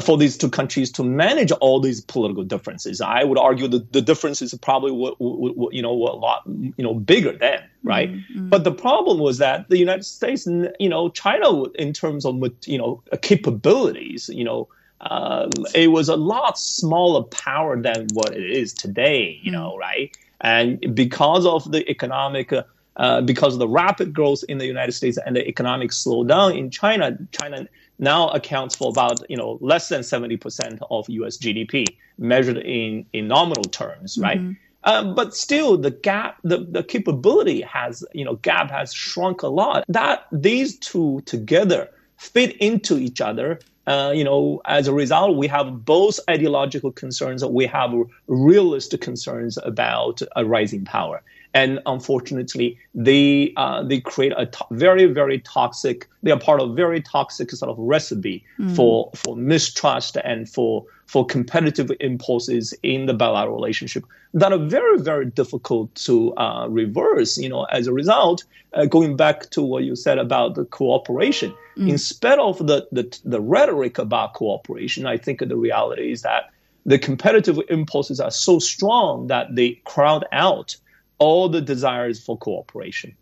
[0.00, 3.00] for these two countries to manage all these political differences.
[3.00, 6.84] I would argue that the differences probably were, were, you know were a lot you
[6.84, 8.10] know bigger then, right?
[8.10, 8.48] Mm-hmm.
[8.48, 12.78] But the problem was that the United States, you know, China in terms of you
[12.78, 14.68] know capabilities, you know.
[15.04, 19.80] Um, it was a lot smaller power than what it is today, you know, mm-hmm.
[19.80, 20.16] right?
[20.40, 22.62] And because of the economic uh,
[22.96, 26.70] uh, because of the rapid growth in the United States and the economic slowdown in
[26.70, 27.66] China, China
[27.98, 31.86] now accounts for about you know less than 70% of US GDP
[32.18, 34.40] measured in, in nominal terms, right?
[34.40, 34.52] Mm-hmm.
[34.84, 39.48] Um, but still, the gap, the, the capability has, you know, gap has shrunk a
[39.48, 39.84] lot.
[39.88, 43.60] That these two together fit into each other.
[43.86, 47.44] Uh, you know, as a result, we have both ideological concerns.
[47.44, 47.92] We have
[48.28, 51.22] realist concerns about a rising power
[51.54, 56.08] and unfortunately, they uh, they create a to- very very toxic.
[56.22, 58.74] They are part of very toxic sort of recipe mm.
[58.74, 64.98] for for mistrust and for for competitive impulses in the bilateral relationship that are very
[64.98, 67.36] very difficult to uh, reverse.
[67.36, 71.54] You know, as a result, uh, going back to what you said about the cooperation,
[71.76, 71.88] mm.
[71.88, 76.50] instead of the, the the rhetoric about cooperation, I think the reality is that
[76.84, 80.76] the competitive impulses are so strong that they crowd out
[81.22, 83.14] all the desires for cooperation.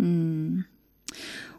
[0.00, 0.64] Mm.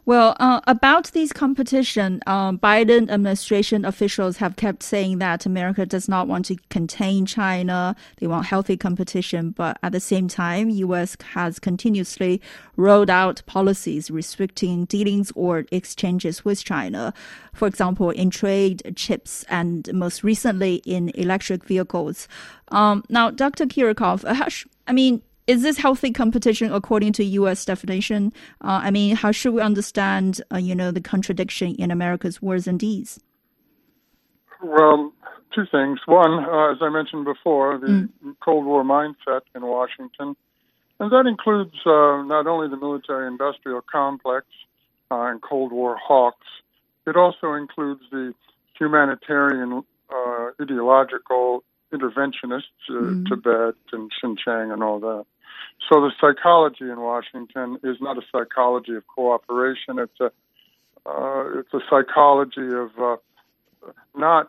[0.06, 6.08] Well, uh, about these competition, um, Biden administration officials have kept saying that America does
[6.08, 7.94] not want to contain China.
[8.16, 11.18] They want healthy competition, but at the same time, U.S.
[11.34, 12.40] has continuously
[12.76, 17.12] rolled out policies restricting dealings or exchanges with China.
[17.52, 22.28] For example, in trade, chips, and most recently in electric vehicles.
[22.68, 23.66] Um, now, Dr.
[23.66, 24.24] Kiracofe,
[24.86, 27.64] I mean, is this healthy competition according to U.S.
[27.64, 28.32] definition?
[28.60, 32.66] Uh, I mean, how should we understand, uh, you know, the contradiction in America's words
[32.66, 33.18] and deeds?
[34.62, 35.12] Well,
[35.54, 36.00] two things.
[36.06, 38.36] One, uh, as I mentioned before, the mm.
[38.44, 40.36] Cold War mindset in Washington,
[41.00, 44.46] and that includes uh, not only the military-industrial complex
[45.10, 46.46] uh, and Cold War hawks,
[47.06, 48.34] it also includes the
[48.78, 49.82] humanitarian
[50.12, 53.26] uh, ideological interventionists, mm.
[53.26, 55.24] Tibet and Xinjiang and all that.
[55.88, 59.98] So the psychology in Washington is not a psychology of cooperation.
[59.98, 60.30] It's a
[61.06, 63.16] uh, it's a psychology of uh,
[64.14, 64.48] not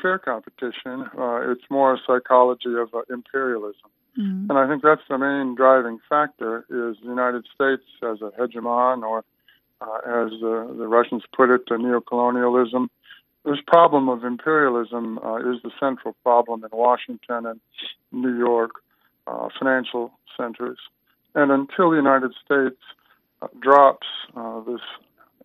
[0.00, 1.04] fair competition.
[1.18, 3.90] Uh, it's more a psychology of uh, imperialism.
[4.18, 4.50] Mm-hmm.
[4.50, 9.02] And I think that's the main driving factor is the United States as a hegemon,
[9.02, 9.24] or
[9.80, 12.88] uh, as the, the Russians put it, the neocolonialism.
[13.44, 17.60] This problem of imperialism uh, is the central problem in Washington and
[18.12, 18.72] New York
[19.28, 20.78] uh, financial centers.
[21.34, 22.80] And until the United States
[23.42, 24.06] uh, drops
[24.36, 24.80] uh, this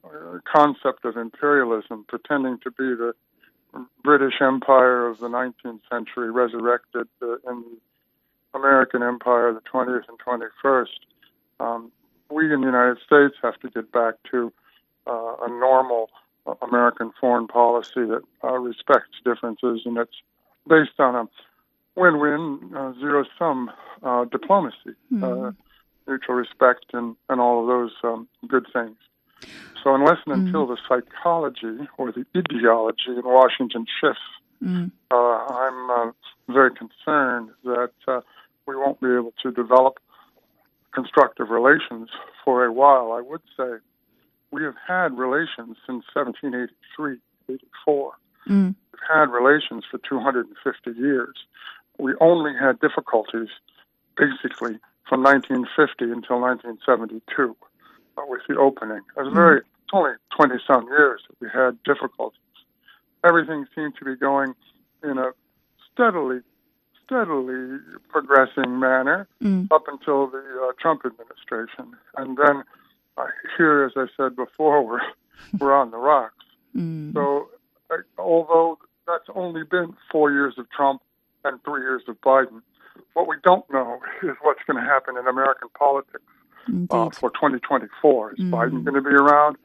[0.03, 3.13] uh, concept of imperialism, pretending to be the
[4.03, 10.03] British Empire of the 19th century resurrected uh, in the American Empire of the 20th
[10.07, 10.87] and 21st,
[11.59, 11.91] um,
[12.29, 14.51] we in the United States have to get back to
[15.07, 16.09] uh, a normal
[16.61, 18.21] American foreign policy that
[18.59, 20.21] respects differences and it's
[20.67, 21.27] based on a
[21.95, 23.71] win-win, uh, zero-sum
[24.01, 25.23] uh, diplomacy, mm.
[25.23, 25.51] uh,
[26.07, 28.97] mutual respect, and, and all of those um, good things.
[29.83, 30.45] So unless and mm.
[30.45, 34.21] until the psychology or the ideology in Washington shifts,
[34.63, 34.91] mm.
[35.11, 36.11] I'm uh,
[36.49, 38.21] very concerned that uh,
[38.65, 39.99] we won't be able to develop
[40.93, 42.09] constructive relations
[42.45, 43.11] for a while.
[43.11, 43.79] I would say
[44.51, 47.17] we have had relations since 1783,
[47.49, 48.13] 84.
[48.47, 48.75] Mm.
[48.91, 51.35] We've had relations for 250 years
[51.97, 53.49] we only had difficulties
[54.17, 57.55] basically from 1950 until 1972
[58.17, 59.01] uh, with the opening.
[59.17, 62.39] It was very, it's only 20 some years that we had difficulties.
[63.23, 64.53] Everything seemed to be going
[65.03, 65.31] in a
[65.91, 66.41] steadily,
[67.05, 67.79] steadily
[68.09, 69.67] progressing manner mm.
[69.71, 71.95] up until the uh, Trump administration.
[72.17, 72.63] And then
[73.17, 73.27] uh,
[73.57, 75.01] here, as I said before, we're,
[75.59, 76.45] we're on the rocks.
[76.75, 77.13] Mm.
[77.13, 77.49] So,
[77.91, 81.01] uh, although that's only been four years of Trump
[81.43, 82.61] and three years of Biden.
[83.13, 86.23] What we don't know is what's going to happen in American politics
[86.89, 88.33] uh, for 2024.
[88.33, 88.49] Is mm.
[88.49, 89.57] Biden going to be around?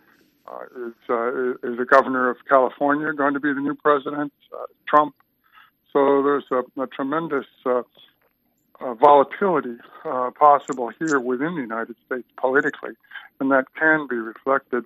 [0.46, 4.32] Uh, is, uh, is the governor of California going to be the new president?
[4.52, 5.14] Uh, Trump.
[5.92, 7.82] So there's a, a tremendous uh,
[8.80, 9.76] uh, volatility
[10.38, 12.92] possible here within the United States politically,
[13.40, 14.84] and that can be reflected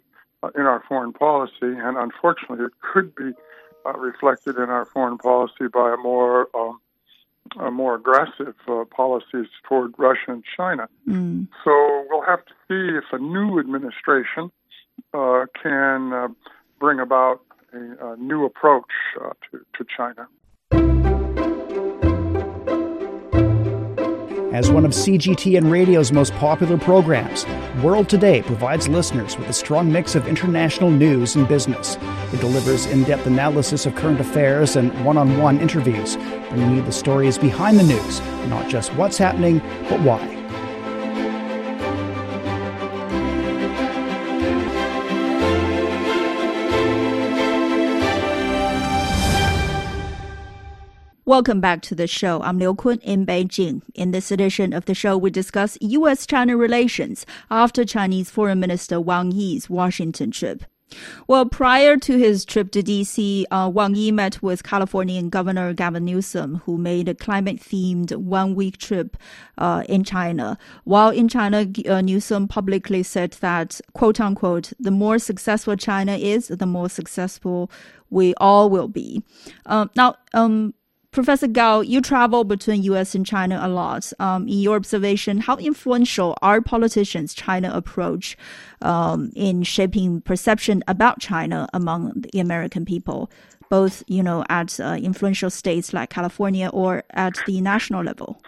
[0.56, 1.52] in our foreign policy.
[1.62, 3.32] And unfortunately, it could be
[3.86, 6.80] uh, reflected in our foreign policy by a more um,
[7.58, 10.88] a more aggressive uh, policies toward Russia and China.
[11.08, 11.48] Mm.
[11.64, 14.50] So we'll have to see if a new administration
[15.12, 16.28] uh, can uh,
[16.78, 20.28] bring about a, a new approach uh, to, to China.
[24.52, 27.46] As one of CGTN Radio's most popular programs,
[27.82, 31.96] World Today provides listeners with a strong mix of international news and business.
[32.34, 36.16] It delivers in depth analysis of current affairs and one on one interviews,
[36.50, 40.31] bringing you the stories behind the news, not just what's happening, but why.
[51.32, 52.42] Welcome back to the show.
[52.42, 53.80] I'm Liu Kun in Beijing.
[53.94, 56.26] In this edition of the show, we discuss U.S.
[56.26, 60.62] China relations after Chinese Foreign Minister Wang Yi's Washington trip.
[61.26, 66.04] Well, prior to his trip to D.C., uh, Wang Yi met with Californian Governor Gavin
[66.04, 69.16] Newsom, who made a climate-themed one-week trip
[69.56, 70.58] uh, in China.
[70.84, 76.48] While in China, uh, Newsom publicly said that, quote unquote, the more successful China is,
[76.48, 77.70] the more successful
[78.10, 79.22] we all will be.
[79.64, 80.74] Uh, now, um,
[81.12, 83.14] Professor Gao, you travel between U.S.
[83.14, 84.10] and China a lot.
[84.18, 88.34] Um, in your observation, how influential are politicians' China approach
[88.80, 93.30] um, in shaping perception about China among the American people,
[93.68, 98.40] both you know at uh, influential states like California or at the national level?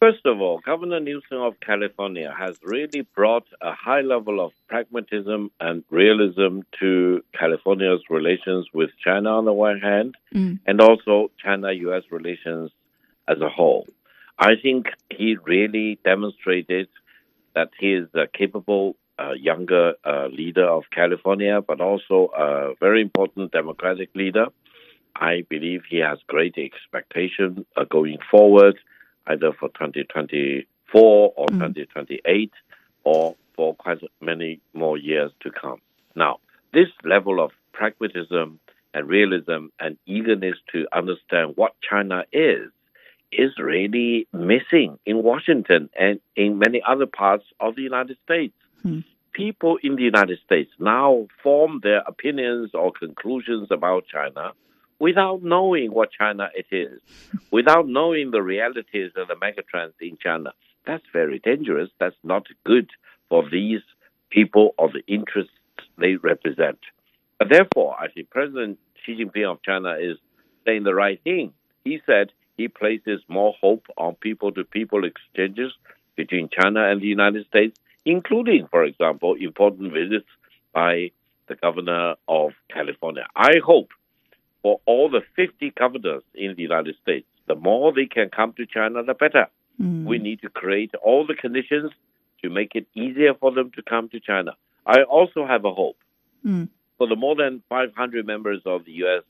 [0.00, 5.50] First of all, Governor Newsom of California has really brought a high level of pragmatism
[5.58, 10.60] and realism to California's relations with China on the one hand, mm.
[10.66, 12.70] and also China US relations
[13.26, 13.88] as a whole.
[14.38, 16.88] I think he really demonstrated
[17.56, 23.02] that he is a capable uh, younger uh, leader of California, but also a very
[23.02, 24.46] important democratic leader.
[25.16, 28.78] I believe he has great expectation uh, going forward,
[29.28, 31.52] either for 2024 or mm.
[31.52, 32.52] 2028,
[33.04, 35.80] or for quite many more years to come.
[36.14, 36.38] Now,
[36.72, 38.60] this level of pragmatism
[38.94, 42.70] and realism and eagerness to understand what China is
[43.30, 48.54] is really missing in Washington and in many other parts of the United States.
[48.82, 49.00] Hmm.
[49.32, 54.52] People in the United States now form their opinions or conclusions about China
[54.98, 57.00] without knowing what China it is,
[57.50, 60.52] without knowing the realities of the megatrends in China.
[60.86, 61.90] That's very dangerous.
[62.00, 62.90] That's not good
[63.28, 63.82] for these
[64.30, 65.52] people or the interests
[65.98, 66.78] they represent.
[67.38, 70.16] But therefore, I think President Xi Jinping of China is
[70.66, 71.52] saying the right thing.
[71.84, 75.72] He said he places more hope on people to people exchanges
[76.16, 80.26] between China and the United States, including, for example, important visits
[80.74, 81.10] by
[81.48, 83.26] the governor of California.
[83.36, 83.90] I hope
[84.62, 88.66] for all the 50 governors in the United States, the more they can come to
[88.66, 89.46] China, the better.
[89.80, 90.04] Mm.
[90.04, 91.92] We need to create all the conditions
[92.42, 94.52] to make it easier for them to come to China.
[94.86, 95.98] I also have a hope
[96.44, 96.68] mm.
[96.96, 99.22] for the more than 500 members of the U.S.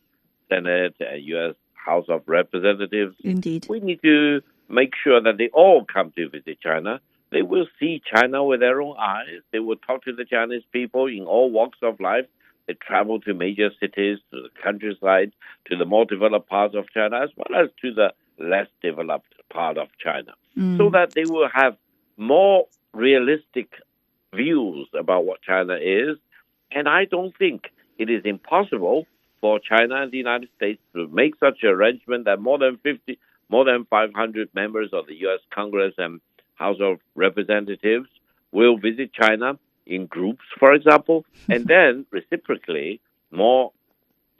[0.48, 1.54] Senate and U.S.
[1.74, 3.16] House of Representatives.
[3.22, 3.66] Indeed.
[3.68, 7.00] We need to make sure that they all come to visit China.
[7.30, 9.40] They will see China with their own eyes.
[9.52, 12.26] They will talk to the Chinese people in all walks of life.
[12.68, 15.32] They travel to major cities, to the countryside,
[15.68, 19.78] to the more developed parts of China, as well as to the less developed part
[19.78, 20.76] of China, mm.
[20.76, 21.76] so that they will have
[22.18, 23.72] more realistic
[24.34, 26.18] views about what China is.
[26.70, 29.06] And I don't think it is impossible
[29.40, 33.18] for China and the United States to make such an arrangement that more than 50,
[33.48, 35.40] more than 500 members of the U.S.
[35.54, 36.20] Congress and
[36.56, 38.08] House of Representatives
[38.52, 39.58] will visit China
[39.88, 43.72] in groups, for example, and then reciprocally, more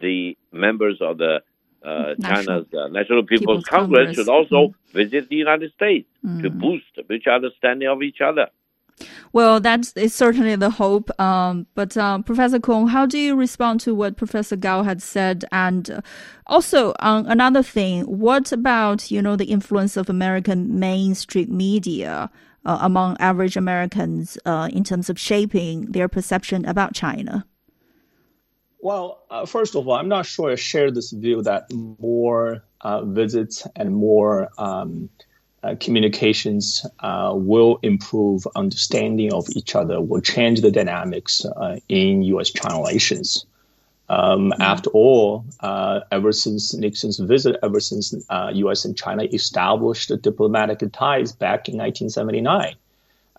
[0.01, 1.43] the members of the
[1.85, 4.75] uh, China's uh, National People's, People's Congress, Congress, should also mm.
[4.93, 6.43] visit the United States mm.
[6.43, 8.49] to boost mutual understanding of each other.
[9.33, 11.09] Well, that's certainly the hope.
[11.21, 15.45] Um, but uh, Professor Kong, how do you respond to what Professor Gao had said?
[15.53, 16.01] And uh,
[16.47, 22.31] also, um, another thing, what about you know the influence of American mainstream media
[22.69, 27.47] uh, among average Americans uh, in terms of shaping their perception about China?
[28.81, 33.05] Well, uh, first of all, I'm not sure I share this view that more uh,
[33.07, 35.09] visits and more um,
[35.63, 41.45] uh, communications uh, will improve understanding of each other, will change the dynamics
[41.89, 42.51] in U.S.
[42.51, 43.47] China relations.
[44.09, 44.63] Um, mm-hmm.
[44.63, 48.85] After all, uh, ever since Nixon's visit, ever since U.S.
[48.85, 52.75] Uh, and China established diplomatic ties back in 1979,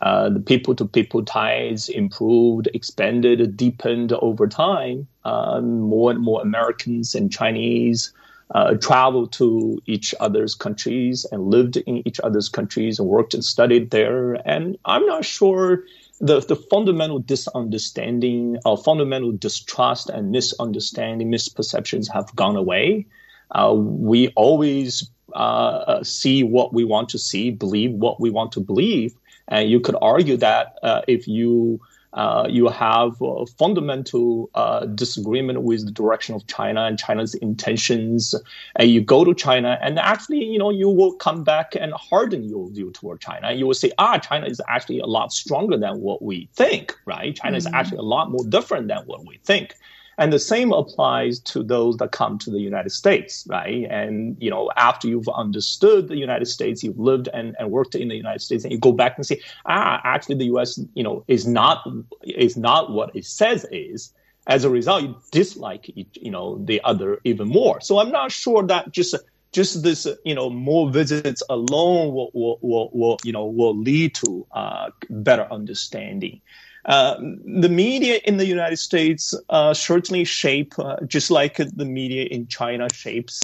[0.01, 5.07] uh, the people-to-people ties improved, expanded, deepened over time.
[5.25, 8.13] Um, more and more Americans and Chinese
[8.55, 13.43] uh, traveled to each other's countries and lived in each other's countries and worked and
[13.43, 14.35] studied there.
[14.47, 15.83] And I'm not sure
[16.19, 23.05] the, the fundamental disunderstanding, uh, fundamental distrust and misunderstanding, misperceptions have gone away.
[23.51, 28.59] Uh, we always uh, see what we want to see, believe what we want to
[28.59, 29.13] believe.
[29.47, 31.79] And you could argue that uh, if you
[32.13, 38.33] uh, you have a fundamental uh, disagreement with the direction of China and China's intentions,
[38.75, 42.43] and you go to China, and actually, you know, you will come back and harden
[42.43, 43.51] your view toward China.
[43.51, 47.35] You will say, ah, China is actually a lot stronger than what we think, right?
[47.35, 47.67] China mm-hmm.
[47.67, 49.75] is actually a lot more different than what we think.
[50.19, 53.87] And the same applies to those that come to the United States, right?
[53.89, 58.09] And, you know, after you've understood the United States, you've lived and, and worked in
[58.09, 61.23] the United States, and you go back and say, ah, actually the U.S., you know,
[61.29, 61.87] is not,
[62.23, 64.13] is not what it says is.
[64.45, 67.79] As a result, you dislike, you know, the other even more.
[67.79, 69.15] So I'm not sure that just
[69.51, 74.13] just this, you know, more visits alone will, will, will, will you know, will lead
[74.15, 76.41] to uh, better understanding.
[76.85, 77.15] Uh,
[77.45, 82.47] the media in the United States uh, certainly shape, uh, just like the media in
[82.47, 83.43] China shapes.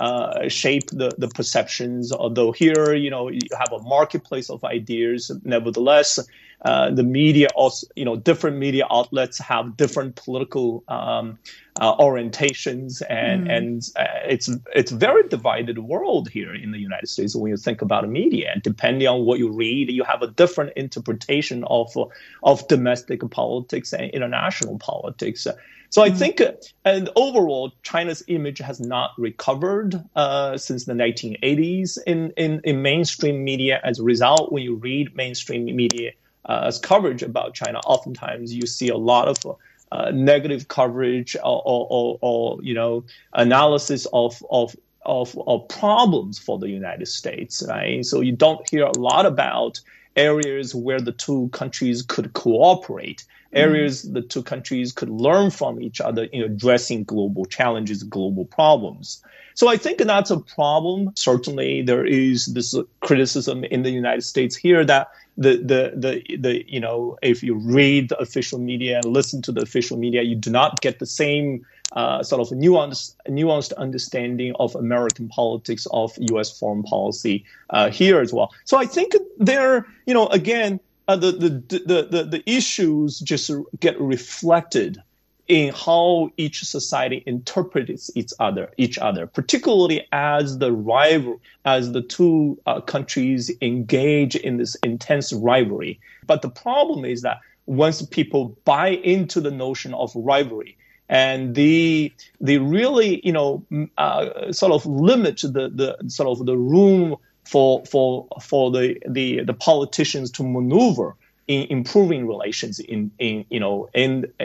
[0.00, 2.12] Uh, shape the, the perceptions.
[2.12, 5.28] Although here, you know, you have a marketplace of ideas.
[5.42, 6.20] Nevertheless,
[6.64, 11.36] uh, the media also, you know, different media outlets have different political um,
[11.78, 13.56] uh, orientations, and mm.
[13.56, 17.82] and uh, it's it's very divided world here in the United States when you think
[17.82, 18.50] about media.
[18.52, 21.96] And depending on what you read, you have a different interpretation of
[22.42, 25.46] of domestic politics and international politics.
[25.90, 26.18] So I mm.
[26.18, 26.52] think, uh,
[26.84, 33.42] and overall, China's image has not recovered uh, since the 1980s in, in, in mainstream
[33.42, 33.80] media.
[33.82, 36.12] As a result, when you read mainstream media
[36.44, 39.56] uh, coverage about China, oftentimes you see a lot of
[39.92, 44.76] uh, negative coverage or, or, or, or, you know analysis of of
[45.08, 48.04] of, of problems for the United States, right?
[48.04, 49.80] So you don't hear a lot about
[50.16, 54.14] areas where the two countries could cooperate, areas mm.
[54.14, 59.22] the two countries could learn from each other in addressing global challenges, global problems.
[59.54, 61.12] So I think that's a problem.
[61.16, 66.64] Certainly, there is this criticism in the United States here that the the the the
[66.68, 70.36] you know if you read the official media and listen to the official media, you
[70.36, 76.12] do not get the same uh, sort of nuanced nuanced understanding of American politics of
[76.32, 76.56] U.S.
[76.56, 78.52] foreign policy uh, here as well.
[78.64, 83.50] So I think there, you know, again, uh, the, the the the issues just
[83.80, 85.02] get reflected
[85.48, 92.02] in how each society interprets each other, each other, particularly as the rival, as the
[92.02, 95.98] two uh, countries engage in this intense rivalry.
[96.26, 100.76] But the problem is that once people buy into the notion of rivalry,
[101.08, 103.64] and the the really you know
[103.96, 107.16] uh, sort of limit the the sort of the room
[107.48, 113.58] for for for the the the politicians to maneuver in improving relations in, in you
[113.58, 114.44] know in uh,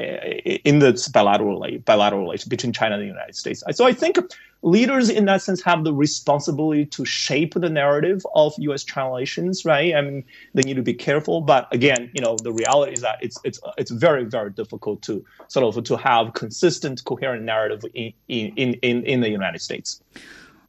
[0.69, 3.61] in the bilateral bilateral relations between China and the United States.
[3.71, 4.17] So I think
[4.61, 9.93] leaders in that sense have the responsibility to shape the narrative of U.S.-China relations, right?
[9.93, 10.23] I mean,
[10.53, 13.59] they need to be careful, but again, you know, the reality is that it's it's
[13.77, 19.03] it's very very difficult to sort of to have consistent, coherent narrative in in in,
[19.03, 20.01] in the United States.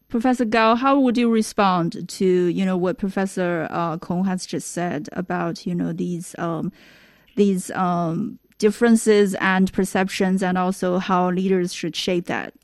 [0.09, 4.71] Professor Gao, how would you respond to you know what Professor uh, Kong has just
[4.71, 6.73] said about you know these um,
[7.37, 12.55] these um, differences and perceptions, and also how leaders should shape that?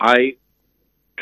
[0.00, 0.36] I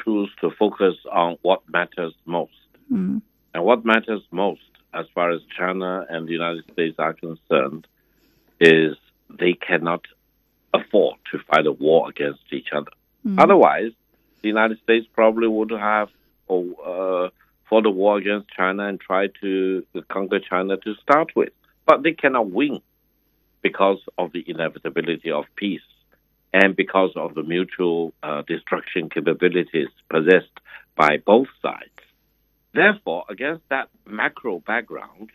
[0.05, 2.53] choose to focus on what matters most,
[2.91, 3.21] mm.
[3.55, 4.63] and what matters most,
[4.95, 7.87] as far as China and the United States are concerned,
[8.61, 8.97] is
[9.29, 10.05] they cannot
[10.73, 12.91] afford to fight a war against each other.
[13.27, 13.43] Mm.
[13.43, 13.93] Otherwise,
[14.43, 16.09] the United States probably would have
[16.49, 17.29] uh,
[17.69, 21.51] fought a war against China and tried to conquer China to start with.
[21.87, 22.81] But they cannot win
[23.63, 25.81] because of the inevitability of peace
[26.53, 30.59] and because of the mutual uh, destruction capabilities possessed
[30.97, 31.91] by both sides.
[32.75, 35.31] Therefore, against that macro background,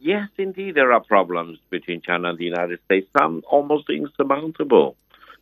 [0.00, 4.96] yes, indeed, there are problems between China and the United States, some almost insurmountable.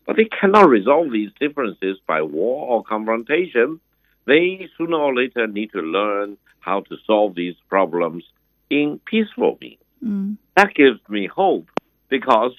[0.06, 3.80] But they cannot resolve these differences by war or confrontation.
[4.26, 8.24] They sooner or later need to learn how to solve these problems
[8.70, 9.80] in peaceful means.
[10.04, 10.36] Mm.
[10.56, 11.68] That gives me hope
[12.08, 12.52] because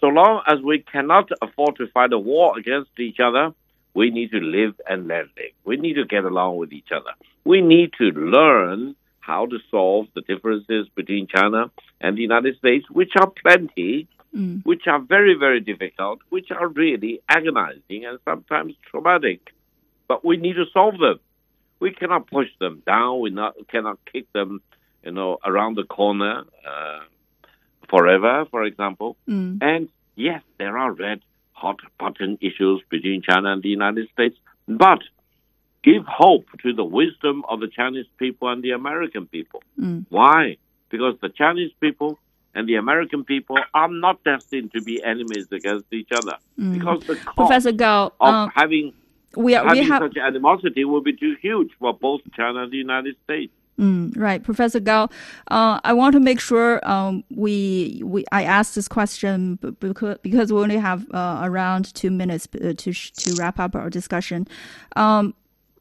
[0.00, 3.52] so long as we cannot afford to fight a war against each other,
[3.94, 5.52] we need to live and let live.
[5.64, 7.10] We need to get along with each other.
[7.44, 12.84] We need to learn how to solve the differences between China and the United States,
[12.90, 14.64] which are plenty, mm.
[14.64, 19.52] which are very, very difficult, which are really agonizing and sometimes traumatic.
[20.08, 21.20] But we need to solve them.
[21.80, 23.20] We cannot push them down.
[23.20, 24.60] We not cannot kick them,
[25.04, 27.00] you know, around the corner uh,
[27.88, 29.16] forever, for example.
[29.28, 29.58] Mm.
[29.62, 31.20] And yes, there are red
[31.52, 34.36] hot button issues between China and the United States,
[34.68, 35.00] but
[35.82, 39.62] give hope to the wisdom of the Chinese people and the American people.
[39.80, 40.06] Mm.
[40.08, 40.56] Why?
[40.90, 42.18] Because the Chinese people
[42.54, 46.36] and the American people are not destined to be enemies against each other.
[46.58, 46.74] Mm.
[46.74, 48.92] Because the cost Professor Gao, of um, having,
[49.36, 50.02] we are, having we have...
[50.02, 53.52] such animosity will be too huge for both China and the United States.
[53.80, 55.08] Mm, right, Professor Gao.
[55.50, 60.52] Uh, I want to make sure um, we we I asked this question because because
[60.52, 64.46] we only have uh, around two minutes uh, to to wrap up our discussion.
[64.94, 65.34] Um,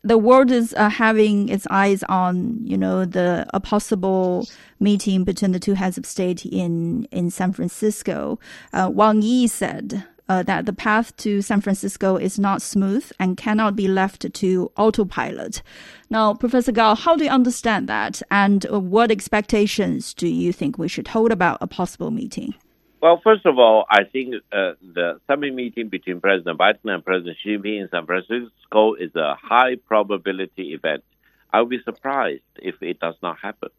[0.04, 4.48] the world is uh, having its eyes on, you know, the a possible
[4.80, 8.40] meeting between the two heads of state in in San Francisco.
[8.74, 13.38] Uh, Wang Yi said uh, that the path to San Francisco is not smooth and
[13.38, 15.62] cannot be left to autopilot.
[16.10, 20.88] Now, Professor Gao, how do you understand that, and what expectations do you think we
[20.88, 22.56] should hold about a possible meeting?
[23.02, 27.36] Well, first of all, I think uh, the summit meeting between President Biden and President
[27.42, 31.04] Xi Jinping in San Francisco is a high probability event.
[31.52, 33.70] I would be surprised if it does not happen.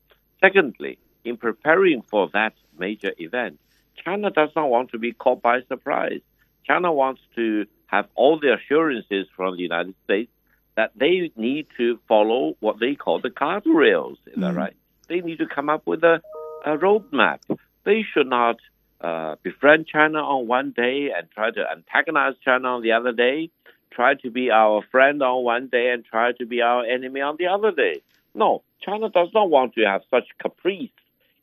[0.41, 3.61] Secondly, in preparing for that major event,
[4.05, 6.21] China does not want to be caught by surprise.
[6.67, 10.33] China wants to have all the assurances from the United States
[10.77, 14.17] that they need to follow what they call the guardrails.
[14.27, 14.75] Is that right?
[15.09, 16.21] They need to come up with a,
[16.67, 17.39] a roadmap.
[17.85, 18.57] They should not
[19.03, 23.51] uh, befriend China on one day and try to antagonize China on the other day,
[23.91, 27.37] try to be our friend on one day and try to be our enemy on
[27.39, 28.01] the other day.
[28.35, 30.91] No, China does not want to have such caprice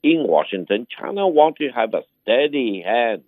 [0.01, 0.88] in Washington.
[0.89, 3.24] China wants to have a steady hand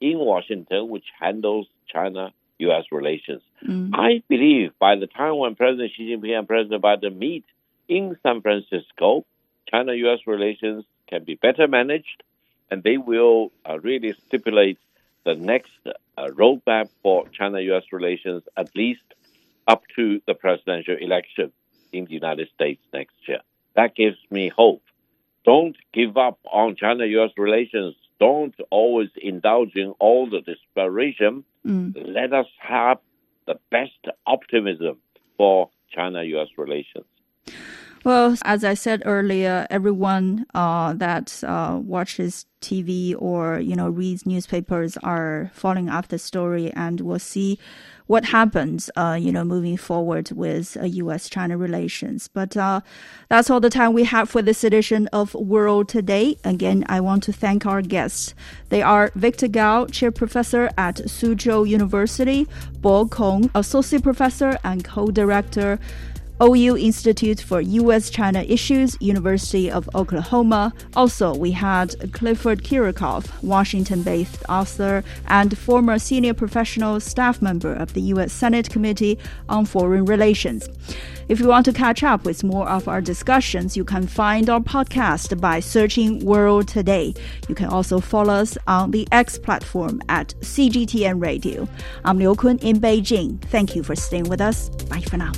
[0.00, 2.84] in Washington which handles China U.S.
[2.90, 3.42] relations.
[3.66, 3.90] Mm.
[3.94, 7.44] I believe by the time when President Xi Jinping and President Biden meet
[7.88, 9.24] in San Francisco,
[9.70, 10.20] China U.S.
[10.26, 12.22] relations can be better managed,
[12.70, 14.78] and they will uh, really stipulate
[15.24, 15.92] the next uh,
[16.28, 17.84] roadmap for China U.S.
[17.92, 19.02] relations, at least
[19.66, 21.52] up to the presidential election
[21.92, 23.40] in the United States next year.
[23.74, 24.82] That gives me hope.
[25.44, 27.30] Don't give up on China U.S.
[27.36, 27.94] relations.
[28.18, 31.44] Don't always indulge in all the desperation.
[31.66, 31.92] Mm.
[32.14, 32.98] Let us have
[33.46, 34.98] the best optimism
[35.36, 36.48] for China U.S.
[36.56, 37.06] relations.
[38.08, 44.24] Well, as I said earlier, everyone uh, that uh, watches TV or you know reads
[44.24, 47.58] newspapers are following up the story, and we'll see
[48.06, 52.28] what happens, uh, you know, moving forward with uh, U.S.-China relations.
[52.28, 52.80] But uh,
[53.28, 56.38] that's all the time we have for this edition of World Today.
[56.44, 58.34] Again, I want to thank our guests.
[58.70, 62.48] They are Victor Gao, Chair Professor at Soochow University,
[62.80, 65.78] Bo Kong, Associate Professor and Co-Director.
[66.40, 68.10] OU Institute for U.S.
[68.10, 70.72] China Issues, University of Oklahoma.
[70.94, 77.92] Also, we had Clifford Kiracofe, Washington based author and former senior professional staff member of
[77.94, 78.32] the U.S.
[78.32, 79.18] Senate Committee
[79.48, 80.68] on Foreign Relations.
[81.28, 84.60] If you want to catch up with more of our discussions, you can find our
[84.60, 87.14] podcast by searching World Today.
[87.48, 91.68] You can also follow us on the X platform at CGTN Radio.
[92.04, 93.40] I'm Liu Kun in Beijing.
[93.46, 94.68] Thank you for staying with us.
[94.68, 95.32] Bye for now.